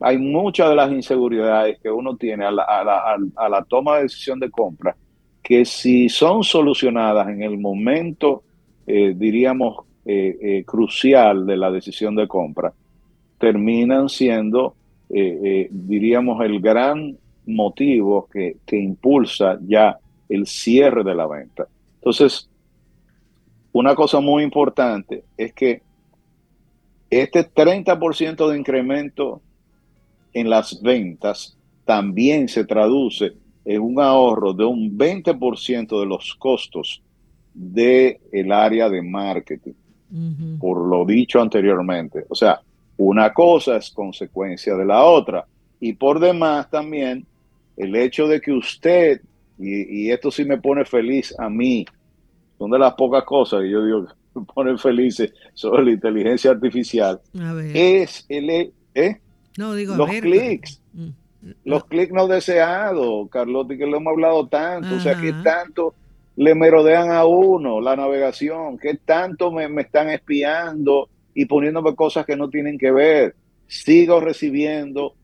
hay 0.00 0.18
muchas 0.18 0.70
de 0.70 0.76
las 0.76 0.90
inseguridades 0.90 1.78
que 1.80 1.90
uno 1.90 2.16
tiene 2.16 2.44
a 2.46 2.50
la, 2.50 2.62
a, 2.62 2.84
la, 2.84 3.16
a 3.36 3.48
la 3.48 3.64
toma 3.64 3.96
de 3.96 4.04
decisión 4.04 4.40
de 4.40 4.50
compra 4.50 4.96
que 5.42 5.66
si 5.66 6.08
son 6.08 6.42
solucionadas 6.42 7.28
en 7.28 7.42
el 7.42 7.58
momento, 7.58 8.44
diríamos, 8.86 9.84
eh, 10.06 10.36
eh, 10.42 10.64
crucial 10.66 11.46
de 11.46 11.56
la 11.56 11.70
decisión 11.70 12.14
de 12.14 12.28
compra, 12.28 12.74
terminan 13.38 14.10
siendo, 14.10 14.74
eh, 15.10 15.68
diríamos, 15.70 16.44
el 16.44 16.60
gran 16.60 17.16
motivo 17.46 18.28
que, 18.32 18.56
que 18.66 18.76
impulsa 18.76 19.58
ya 19.66 19.98
el 20.28 20.46
cierre 20.46 21.04
de 21.04 21.14
la 21.14 21.26
venta. 21.26 21.66
Entonces, 21.96 22.48
una 23.72 23.94
cosa 23.94 24.20
muy 24.20 24.42
importante 24.42 25.24
es 25.36 25.52
que 25.52 25.82
este 27.10 27.48
30% 27.48 28.48
de 28.48 28.58
incremento 28.58 29.40
en 30.32 30.50
las 30.50 30.80
ventas 30.80 31.56
también 31.84 32.48
se 32.48 32.64
traduce 32.64 33.32
en 33.64 33.80
un 33.80 34.00
ahorro 34.00 34.52
de 34.52 34.64
un 34.64 34.96
20% 34.96 36.00
de 36.00 36.06
los 36.06 36.34
costos 36.34 37.02
del 37.52 38.18
el 38.32 38.52
área 38.52 38.88
de 38.88 39.02
marketing 39.02 39.74
por 40.60 40.86
lo 40.86 41.04
dicho 41.04 41.40
anteriormente. 41.40 42.24
O 42.28 42.34
sea, 42.34 42.60
una 42.96 43.32
cosa 43.32 43.76
es 43.76 43.90
consecuencia 43.90 44.76
de 44.76 44.84
la 44.84 45.04
otra. 45.04 45.46
Y 45.80 45.94
por 45.94 46.20
demás 46.20 46.70
también, 46.70 47.26
el 47.76 47.96
hecho 47.96 48.26
de 48.26 48.40
que 48.40 48.52
usted, 48.52 49.20
y, 49.58 50.10
esto 50.10 50.30
sí 50.30 50.44
me 50.44 50.58
pone 50.58 50.84
feliz 50.84 51.34
a 51.38 51.48
mí, 51.48 51.84
son 52.58 52.70
de 52.70 52.78
las 52.78 52.94
pocas 52.94 53.24
cosas 53.24 53.62
que 53.62 53.70
yo 53.70 53.84
digo 53.84 54.06
que 54.06 54.40
me 54.40 54.46
ponen 54.46 54.78
felices 54.78 55.32
sobre 55.52 55.84
la 55.84 55.90
inteligencia 55.92 56.50
artificial, 56.50 57.20
es 57.72 58.24
el, 58.28 58.72
¿eh? 58.94 59.20
no, 59.56 59.74
digo, 59.74 59.96
los 59.96 60.10
clics. 60.10 60.80
Mm. 60.92 61.08
Los 61.64 61.84
clics 61.84 62.12
no 62.12 62.26
deseados, 62.26 63.28
Carlotti, 63.28 63.76
que 63.76 63.86
lo 63.86 63.98
hemos 63.98 64.12
hablado 64.12 64.48
tanto, 64.48 64.94
o 64.94 65.00
sea, 65.00 65.20
que 65.20 65.32
tanto 65.44 65.94
le 66.36 66.54
merodean 66.54 67.10
a 67.10 67.26
uno 67.26 67.80
la 67.80 67.96
navegación, 67.96 68.78
que 68.78 68.94
tanto 68.94 69.52
me, 69.52 69.68
están 69.80 70.08
espiando 70.08 71.08
y 71.34 71.46
poniéndome 71.46 71.94
cosas 71.94 72.24
que 72.24 72.36
no 72.36 72.48
tienen 72.48 72.78
que 72.78 72.90
ver. 72.90 73.34
Sigo 73.66 74.20
recibiendo 74.20 75.14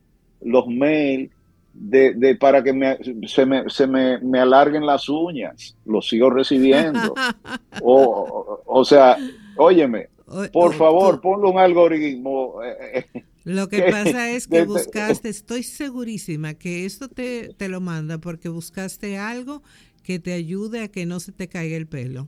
los 0.41 0.67
mails 0.67 1.31
de, 1.73 2.35
para 2.39 2.63
que 2.63 2.73
me, 2.73 2.97
se, 3.27 3.45
me, 3.45 3.69
se 3.69 3.87
me, 3.87 4.39
alarguen 4.39 4.85
las 4.85 5.07
uñas. 5.09 5.75
Los 5.85 6.09
sigo 6.09 6.29
recibiendo. 6.29 7.13
o, 7.81 8.61
o, 8.65 8.85
sea, 8.85 9.17
óyeme, 9.55 10.09
por 10.51 10.73
favor, 10.73 11.21
ponle 11.21 11.49
un 11.49 11.59
algoritmo. 11.59 12.61
Eh, 12.63 13.05
eh, 13.13 13.23
lo 13.43 13.69
que 13.69 13.81
pasa 13.91 14.31
es 14.31 14.47
que 14.47 14.63
buscaste, 14.63 15.29
estoy 15.29 15.63
segurísima 15.63 16.53
que 16.53 16.85
esto 16.85 17.07
te, 17.07 17.53
te 17.53 17.69
lo 17.69 17.81
manda 17.81 18.17
porque 18.17 18.49
buscaste 18.49 19.17
algo 19.17 19.63
que 20.03 20.19
te 20.19 20.33
ayude 20.33 20.81
a 20.81 20.87
que 20.87 21.05
no 21.05 21.19
se 21.19 21.31
te 21.31 21.47
caiga 21.47 21.77
el 21.77 21.87
pelo. 21.87 22.27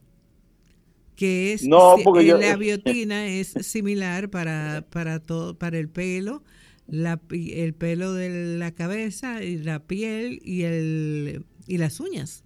Que 1.16 1.54
es 1.54 1.64
no, 1.64 1.96
porque 2.04 2.26
la 2.26 2.56
biotina 2.56 3.28
es 3.28 3.50
similar 3.62 4.30
para, 4.30 4.84
para 4.90 5.20
todo, 5.20 5.58
para 5.58 5.78
el 5.78 5.88
pelo, 5.88 6.44
la, 6.88 7.20
el 7.30 7.74
pelo 7.74 8.14
de 8.14 8.58
la 8.58 8.72
cabeza 8.72 9.44
y 9.44 9.58
la 9.58 9.80
piel 9.80 10.42
y 10.44 10.64
el 10.64 11.46
y 11.68 11.78
las 11.78 12.00
uñas. 12.00 12.44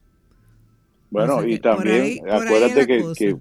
Bueno, 1.10 1.46
y 1.46 1.60
también 1.60 2.20
acuérdate 2.30 2.86
que, 2.86 3.38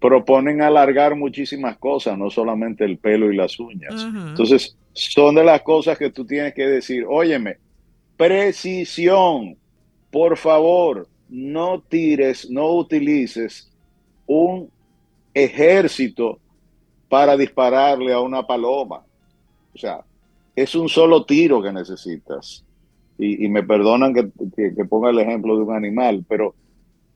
proponen 0.00 0.62
alargar 0.62 1.14
muchísimas 1.14 1.76
cosas, 1.76 2.16
no 2.16 2.30
solamente 2.30 2.84
el 2.84 2.96
pelo 2.96 3.30
y 3.30 3.36
las 3.36 3.60
uñas. 3.60 3.94
Entonces, 4.02 4.76
son 4.94 5.34
de 5.34 5.44
las 5.44 5.60
cosas 5.62 5.98
que 5.98 6.10
tú 6.10 6.24
tienes 6.24 6.54
que 6.54 6.66
decir, 6.66 7.04
óyeme, 7.06 7.58
precisión, 8.16 9.56
por 10.10 10.38
favor, 10.38 11.06
no 11.28 11.82
tires, 11.82 12.50
no 12.50 12.72
utilices 12.72 13.69
un 14.30 14.70
ejército 15.34 16.38
para 17.08 17.36
dispararle 17.36 18.12
a 18.12 18.20
una 18.20 18.46
paloma. 18.46 19.02
O 19.74 19.78
sea, 19.78 20.00
es 20.54 20.74
un 20.74 20.88
solo 20.88 21.24
tiro 21.24 21.60
que 21.60 21.72
necesitas. 21.72 22.64
Y, 23.18 23.48
me 23.48 23.62
perdonan 23.62 24.14
que, 24.14 24.84
ponga 24.84 25.10
el 25.10 25.18
ejemplo 25.18 25.54
de 25.54 25.62
un 25.62 25.74
animal, 25.74 26.24
pero, 26.26 26.54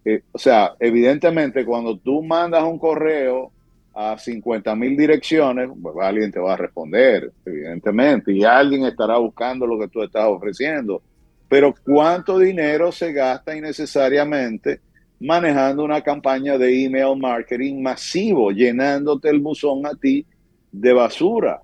eh, 0.05 0.23
o 0.33 0.39
sea, 0.39 0.75
evidentemente 0.79 1.65
cuando 1.65 1.97
tú 1.97 2.23
mandas 2.23 2.63
un 2.65 2.79
correo 2.79 3.51
a 3.95 4.19
50 4.19 4.75
mil 4.75 4.99
direcciones, 4.99 5.71
pues 5.81 5.97
alguien 6.01 6.31
te 6.31 6.41
va 6.41 6.53
a 6.53 6.57
responder, 6.59 7.33
evidentemente, 7.47 8.33
y 8.33 8.45
alguien 8.45 8.85
estará 8.85 9.17
buscando 9.17 9.67
lo 9.67 9.79
que 9.79 9.89
tú 9.89 10.03
estás 10.03 10.27
ofreciendo 10.27 11.01
pero 11.49 11.75
cuánto 11.85 12.39
dinero 12.39 12.91
se 12.91 13.13
gasta 13.13 13.57
innecesariamente 13.57 14.81
manejando 15.25 15.83
una 15.83 16.03
campaña 16.03 16.59
de 16.59 16.85
email 16.85 17.17
marketing 17.17 17.81
masivo, 17.81 18.51
llenándote 18.51 19.31
el 19.31 19.41
buzón 19.41 19.87
a 19.87 19.95
ti 19.95 20.27
de 20.71 20.93
basura. 20.93 21.63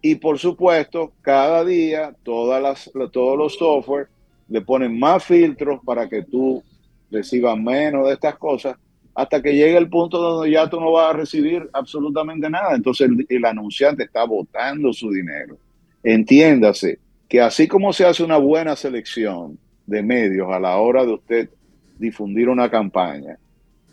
Y 0.00 0.14
por 0.14 0.38
supuesto, 0.38 1.12
cada 1.20 1.64
día 1.64 2.14
todas 2.22 2.62
las, 2.62 2.90
todos 3.10 3.36
los 3.36 3.54
software 3.54 4.06
le 4.48 4.60
ponen 4.60 4.96
más 4.96 5.24
filtros 5.24 5.80
para 5.84 6.08
que 6.08 6.22
tú 6.22 6.62
recibas 7.10 7.58
menos 7.58 8.06
de 8.06 8.14
estas 8.14 8.36
cosas 8.36 8.76
hasta 9.12 9.42
que 9.42 9.54
llegue 9.54 9.76
el 9.76 9.88
punto 9.88 10.18
donde 10.18 10.52
ya 10.52 10.70
tú 10.70 10.78
no 10.78 10.92
vas 10.92 11.10
a 11.10 11.16
recibir 11.16 11.68
absolutamente 11.72 12.48
nada. 12.48 12.76
Entonces 12.76 13.08
el, 13.08 13.26
el 13.28 13.44
anunciante 13.44 14.04
está 14.04 14.22
botando 14.24 14.92
su 14.92 15.10
dinero. 15.10 15.56
Entiéndase 16.04 17.00
que 17.28 17.40
así 17.40 17.66
como 17.66 17.92
se 17.92 18.04
hace 18.04 18.22
una 18.22 18.36
buena 18.36 18.76
selección 18.76 19.58
de 19.84 20.00
medios 20.00 20.48
a 20.52 20.60
la 20.60 20.76
hora 20.76 21.04
de 21.04 21.12
usted 21.12 21.50
difundir 21.98 22.48
una 22.48 22.70
campaña 22.70 23.38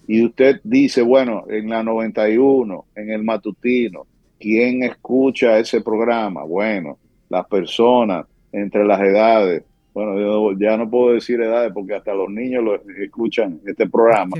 y 0.07 0.25
usted 0.25 0.59
dice, 0.63 1.01
bueno, 1.01 1.45
en 1.49 1.69
la 1.69 1.83
91, 1.83 2.85
en 2.95 3.11
el 3.11 3.23
matutino, 3.23 4.05
¿quién 4.39 4.83
escucha 4.83 5.57
ese 5.59 5.81
programa? 5.81 6.43
Bueno, 6.43 6.97
las 7.29 7.47
personas 7.47 8.25
entre 8.51 8.83
las 8.85 8.99
edades 8.99 9.63
bueno, 9.93 10.57
ya 10.57 10.77
no 10.77 10.89
puedo 10.89 11.13
decir 11.13 11.41
edades 11.41 11.71
porque 11.73 11.95
hasta 11.95 12.13
los 12.13 12.29
niños 12.29 12.63
lo 12.63 12.75
escuchan 13.03 13.59
este 13.65 13.89
programa. 13.89 14.37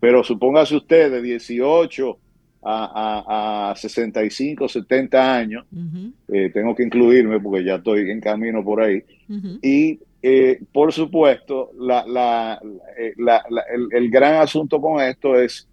Pero 0.00 0.24
supóngase 0.24 0.74
usted 0.76 1.12
de 1.12 1.22
18 1.22 2.18
a, 2.64 3.68
a, 3.68 3.70
a 3.70 3.76
65, 3.76 4.68
70 4.68 5.36
años, 5.36 5.66
eh, 6.28 6.50
tengo 6.52 6.74
que 6.74 6.82
incluirme 6.82 7.38
porque 7.38 7.64
ya 7.64 7.76
estoy 7.76 8.10
en 8.10 8.20
camino 8.20 8.64
por 8.64 8.82
ahí. 8.82 9.04
Y 9.62 10.00
eh, 10.22 10.60
por 10.72 10.92
supuesto, 10.92 11.70
eh, 12.96 13.14
el 13.92 14.10
gran 14.10 14.36
asunto 14.36 14.80
con 14.80 15.00
esto 15.00 15.36
es 15.36 15.68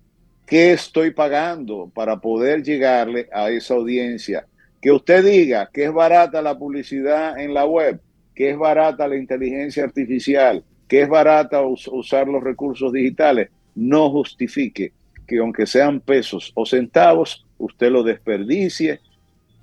qué 0.45 0.73
estoy 0.73 1.11
pagando 1.11 1.89
para 1.93 2.17
poder 2.17 2.63
llegarle 2.63 3.27
a 3.31 3.49
esa 3.49 3.73
audiencia. 3.73 4.45
Que 4.81 4.91
usted 4.91 5.25
diga 5.25 5.69
que 5.73 5.85
es 5.85 5.93
barata 5.93 6.41
la 6.41 6.57
publicidad 6.57 7.39
en 7.39 7.53
la 7.53 7.65
web 7.65 7.99
que 8.35 8.49
es 8.49 8.57
barata 8.57 9.07
la 9.07 9.15
inteligencia 9.15 9.85
artificial, 9.85 10.63
que 10.87 11.01
es 11.01 11.09
barata 11.09 11.61
usar 11.61 12.27
los 12.27 12.43
recursos 12.43 12.91
digitales, 12.91 13.49
no 13.73 14.11
justifique 14.11 14.91
que 15.25 15.39
aunque 15.39 15.65
sean 15.65 16.01
pesos 16.01 16.51
o 16.53 16.65
centavos, 16.65 17.45
usted 17.57 17.89
lo 17.89 18.03
desperdicie 18.03 18.99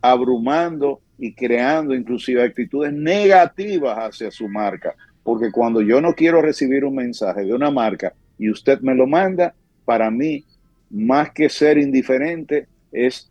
abrumando 0.00 1.00
y 1.22 1.34
creando 1.34 1.94
inclusive 1.94 2.42
actitudes 2.42 2.92
negativas 2.92 3.96
hacia 3.96 4.28
su 4.32 4.48
marca. 4.48 4.96
Porque 5.22 5.52
cuando 5.52 5.80
yo 5.80 6.00
no 6.00 6.14
quiero 6.14 6.42
recibir 6.42 6.84
un 6.84 6.96
mensaje 6.96 7.44
de 7.44 7.54
una 7.54 7.70
marca 7.70 8.12
y 8.40 8.50
usted 8.50 8.80
me 8.80 8.92
lo 8.92 9.06
manda, 9.06 9.54
para 9.84 10.10
mí, 10.10 10.44
más 10.90 11.30
que 11.30 11.48
ser 11.48 11.78
indiferente, 11.78 12.66
es 12.90 13.30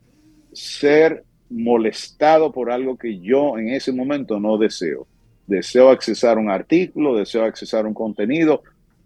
ser 0.53 1.25
molestado 1.49 2.53
por 2.53 2.71
algo 2.71 2.97
que 2.97 3.19
yo 3.19 3.57
en 3.57 3.67
ese 3.67 3.91
momento 3.91 4.39
no 4.39 4.57
deseo. 4.57 5.05
Deseo 5.45 5.89
accesar 5.89 6.37
un 6.37 6.49
artículo, 6.49 7.17
deseo 7.17 7.43
accesar 7.43 7.85
un 7.85 7.93
contenido, 7.93 8.63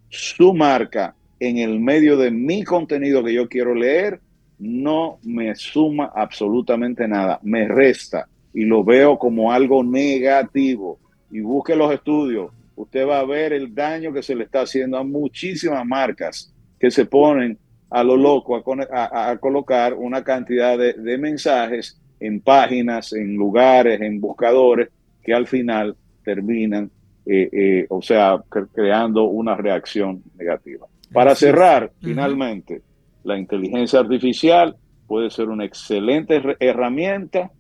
su 0.10 0.54
marca 0.54 1.16
en 1.40 1.58
el 1.58 1.80
medio 1.80 2.18
de 2.18 2.30
mi 2.30 2.64
contenido 2.64 3.24
que 3.24 3.34
yo 3.34 3.50
quiero 3.50 3.74
leer 3.74 4.22
no 4.60 5.18
me 5.24 5.56
suma 5.56 6.12
absolutamente 6.16 7.08
nada, 7.08 7.40
me 7.42 7.68
resta 7.68 8.28
y 8.56 8.64
lo 8.64 8.84
veo 8.84 9.20
como 9.20 9.52
algo 9.52 9.84
negativo. 9.84 10.98
Y 11.30 11.42
busque 11.42 11.76
los 11.76 11.94
estudios, 11.94 12.52
usted 12.76 13.08
va 13.08 13.20
a 13.20 13.26
ver 13.26 13.54
el 13.54 13.76
daño 13.76 14.14
que 14.14 14.24
se 14.24 14.34
le 14.34 14.46
está 14.46 14.62
haciendo 14.62 14.98
a 14.98 15.04
muchísimas 15.04 15.86
marcas 15.86 16.54
que 16.80 16.90
se 16.90 17.06
ponen 17.06 17.58
a 17.90 18.04
lo 18.04 18.18
loco 18.18 18.56
a, 18.56 19.38
colocar 19.38 19.94
una 19.94 20.24
cantidad 20.24 20.78
de, 20.78 20.94
de 20.94 21.18
mensajes 21.18 22.00
en 22.20 22.40
páginas, 22.40 23.14
en 23.14 23.36
lugares, 23.36 24.02
en 24.02 24.20
buscadores, 24.20 24.90
que 25.22 25.34
al 25.34 25.48
final 25.48 25.96
terminan, 26.24 26.90
eh, 27.26 27.50
eh, 27.52 27.86
o 27.90 28.02
sea, 28.02 28.42
creando 28.74 29.26
una 29.26 29.56
reacción 29.56 30.24
negativa. 30.38 30.88
Para 31.12 31.36
cerrar, 31.36 31.92
finalmente, 32.02 32.82
la 33.24 33.38
inteligencia 33.38 34.00
artificial 34.00 34.76
puede 35.08 35.30
ser 35.30 35.50
una 35.50 35.66
excelente 35.66 36.42
herramienta 36.60 37.52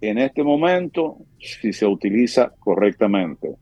en 0.00 0.18
este 0.18 0.42
momento 0.42 1.18
si 1.38 1.72
se 1.72 1.86
utiliza 1.86 2.52
correctamente. 2.58 3.54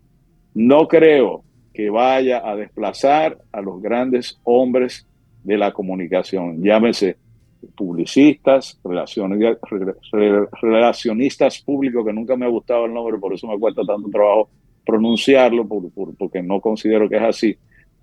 No 0.55 0.89
creo 0.89 1.45
que 1.73 1.91
vaya 1.91 2.49
a 2.49 2.57
desplazar 2.57 3.39
a 3.53 3.61
los 3.61 3.83
grandes 3.83 4.39
hombres 4.45 5.07
de 5.43 5.59
la 5.59 5.73
comunicación, 5.73 6.63
llámese 6.63 7.17
publicistas, 7.75 8.79
relacionistas 10.63 11.63
públicos, 11.63 12.05
que 12.05 12.13
nunca 12.13 12.37
me 12.37 12.45
ha 12.47 12.49
gustado 12.49 12.85
el 12.87 12.95
nombre, 12.95 13.19
por 13.19 13.33
eso 13.35 13.47
me 13.47 13.59
cuesta 13.59 13.83
tanto 13.85 14.09
trabajo 14.11 14.51
pronunciarlo, 14.85 15.67
porque 16.19 16.43
no 16.43 16.61
considero 16.61 17.09
que 17.09 17.17
es 17.17 17.23
así. 17.23 17.57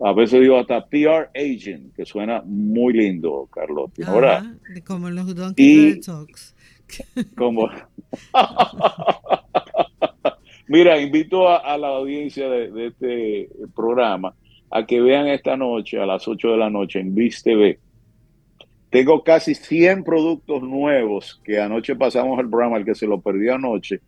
A 0.04 0.14
veces 0.14 0.42
digo 0.42 0.58
hasta 0.58 0.84
PR 0.88 1.30
agent, 1.36 1.94
que 1.96 2.06
suena 2.06 2.42
muy 2.44 2.94
lindo, 2.94 3.48
Carlos. 3.54 3.92
Ahora, 4.08 4.58
como 4.84 5.12
los 5.12 5.36
Donkey 5.36 6.00
Talks. 6.00 6.56
Como... 7.38 7.70
Mira, 10.68 11.02
invito 11.02 11.50
a, 11.50 11.78
la 11.78 11.90
audiencia 11.90 12.50
de, 12.50 12.88
este 12.88 13.50
programa 13.76 14.34
a 14.70 14.86
que 14.86 15.02
vean 15.02 15.28
esta 15.28 15.58
noche, 15.58 16.00
a 16.00 16.06
las 16.06 16.26
8 16.28 16.52
de 16.52 16.58
la 16.58 16.70
noche, 16.70 17.00
en 17.02 17.14
VIS 17.14 17.44
TV, 17.44 17.80
tengo 18.90 19.22
casi 19.24 19.54
100 19.54 20.06
productos 20.06 20.64
nuevos 20.64 21.42
que 21.44 21.60
anoche 21.60 21.96
pasamos 21.96 22.40
el 22.40 22.50
programa, 22.50 22.78
el 22.78 22.86
que 22.86 22.96
se 22.96 23.06
lo 23.06 23.20
perdió 23.20 23.56
anoche, 23.56 24.00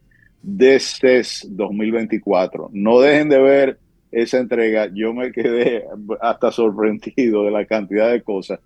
de 0.42 0.80
CES 0.80 1.48
2024. 1.50 2.70
No 2.72 3.00
dejen 3.00 3.30
de 3.30 3.42
ver 3.42 3.80
esa 4.12 4.38
entrega. 4.38 4.90
Yo 4.94 5.14
me 5.14 5.32
quedé 5.32 5.86
hasta 6.22 6.52
sorprendido 6.52 7.44
de 7.44 7.52
la 7.52 7.66
cantidad 7.66 8.12
de 8.12 8.22
cosas 8.22 8.60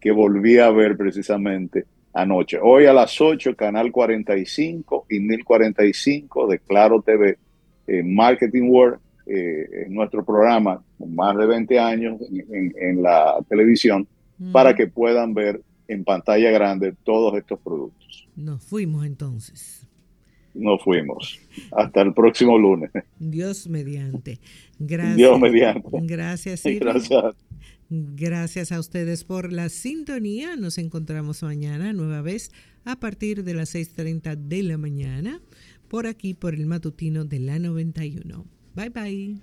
que 0.00 0.10
volví 0.10 0.58
a 0.58 0.70
ver 0.70 0.96
precisamente 0.96 1.86
anoche. 2.14 2.58
Hoy 2.62 2.86
a 2.86 2.92
las 2.92 3.20
8, 3.20 3.54
Canal 3.56 3.92
45 3.92 5.06
y 5.10 5.20
1045 5.20 6.46
de 6.46 6.58
Claro 6.60 7.02
TV, 7.02 7.36
eh, 7.86 8.02
Marketing 8.02 8.70
World, 8.70 9.00
eh, 9.26 9.84
en 9.86 9.94
nuestro 9.94 10.24
programa, 10.24 10.82
con 10.98 11.14
más 11.14 11.36
de 11.36 11.46
20 11.46 11.78
años 11.78 12.20
en 12.30 13.02
la 13.02 13.36
televisión 13.48 14.06
para 14.52 14.74
que 14.74 14.86
puedan 14.86 15.34
ver 15.34 15.60
en 15.88 16.04
pantalla 16.04 16.50
grande 16.50 16.94
todos 17.04 17.36
estos 17.36 17.58
productos. 17.60 18.28
Nos 18.36 18.62
fuimos 18.62 19.06
entonces. 19.06 19.86
Nos 20.54 20.82
fuimos. 20.82 21.40
Hasta 21.72 22.02
el 22.02 22.14
próximo 22.14 22.56
lunes. 22.58 22.90
Dios 23.18 23.68
mediante. 23.68 24.38
Gracias. 24.78 25.16
Dios 25.16 25.40
mediante. 25.40 25.88
Gracias, 26.02 26.62
Gracias. 26.80 27.34
Gracias 28.16 28.72
a 28.72 28.80
ustedes 28.80 29.22
por 29.24 29.52
la 29.52 29.68
sintonía. 29.68 30.56
Nos 30.56 30.78
encontramos 30.78 31.42
mañana 31.42 31.92
nueva 31.92 32.22
vez 32.22 32.50
a 32.84 32.98
partir 32.98 33.44
de 33.44 33.54
las 33.54 33.74
6.30 33.74 34.36
de 34.36 34.62
la 34.64 34.78
mañana 34.78 35.40
por 35.88 36.08
aquí 36.08 36.34
por 36.34 36.54
el 36.54 36.66
matutino 36.66 37.24
de 37.24 37.38
la 37.38 37.58
91. 37.58 38.44
Bye 38.74 38.90
bye. 38.90 39.38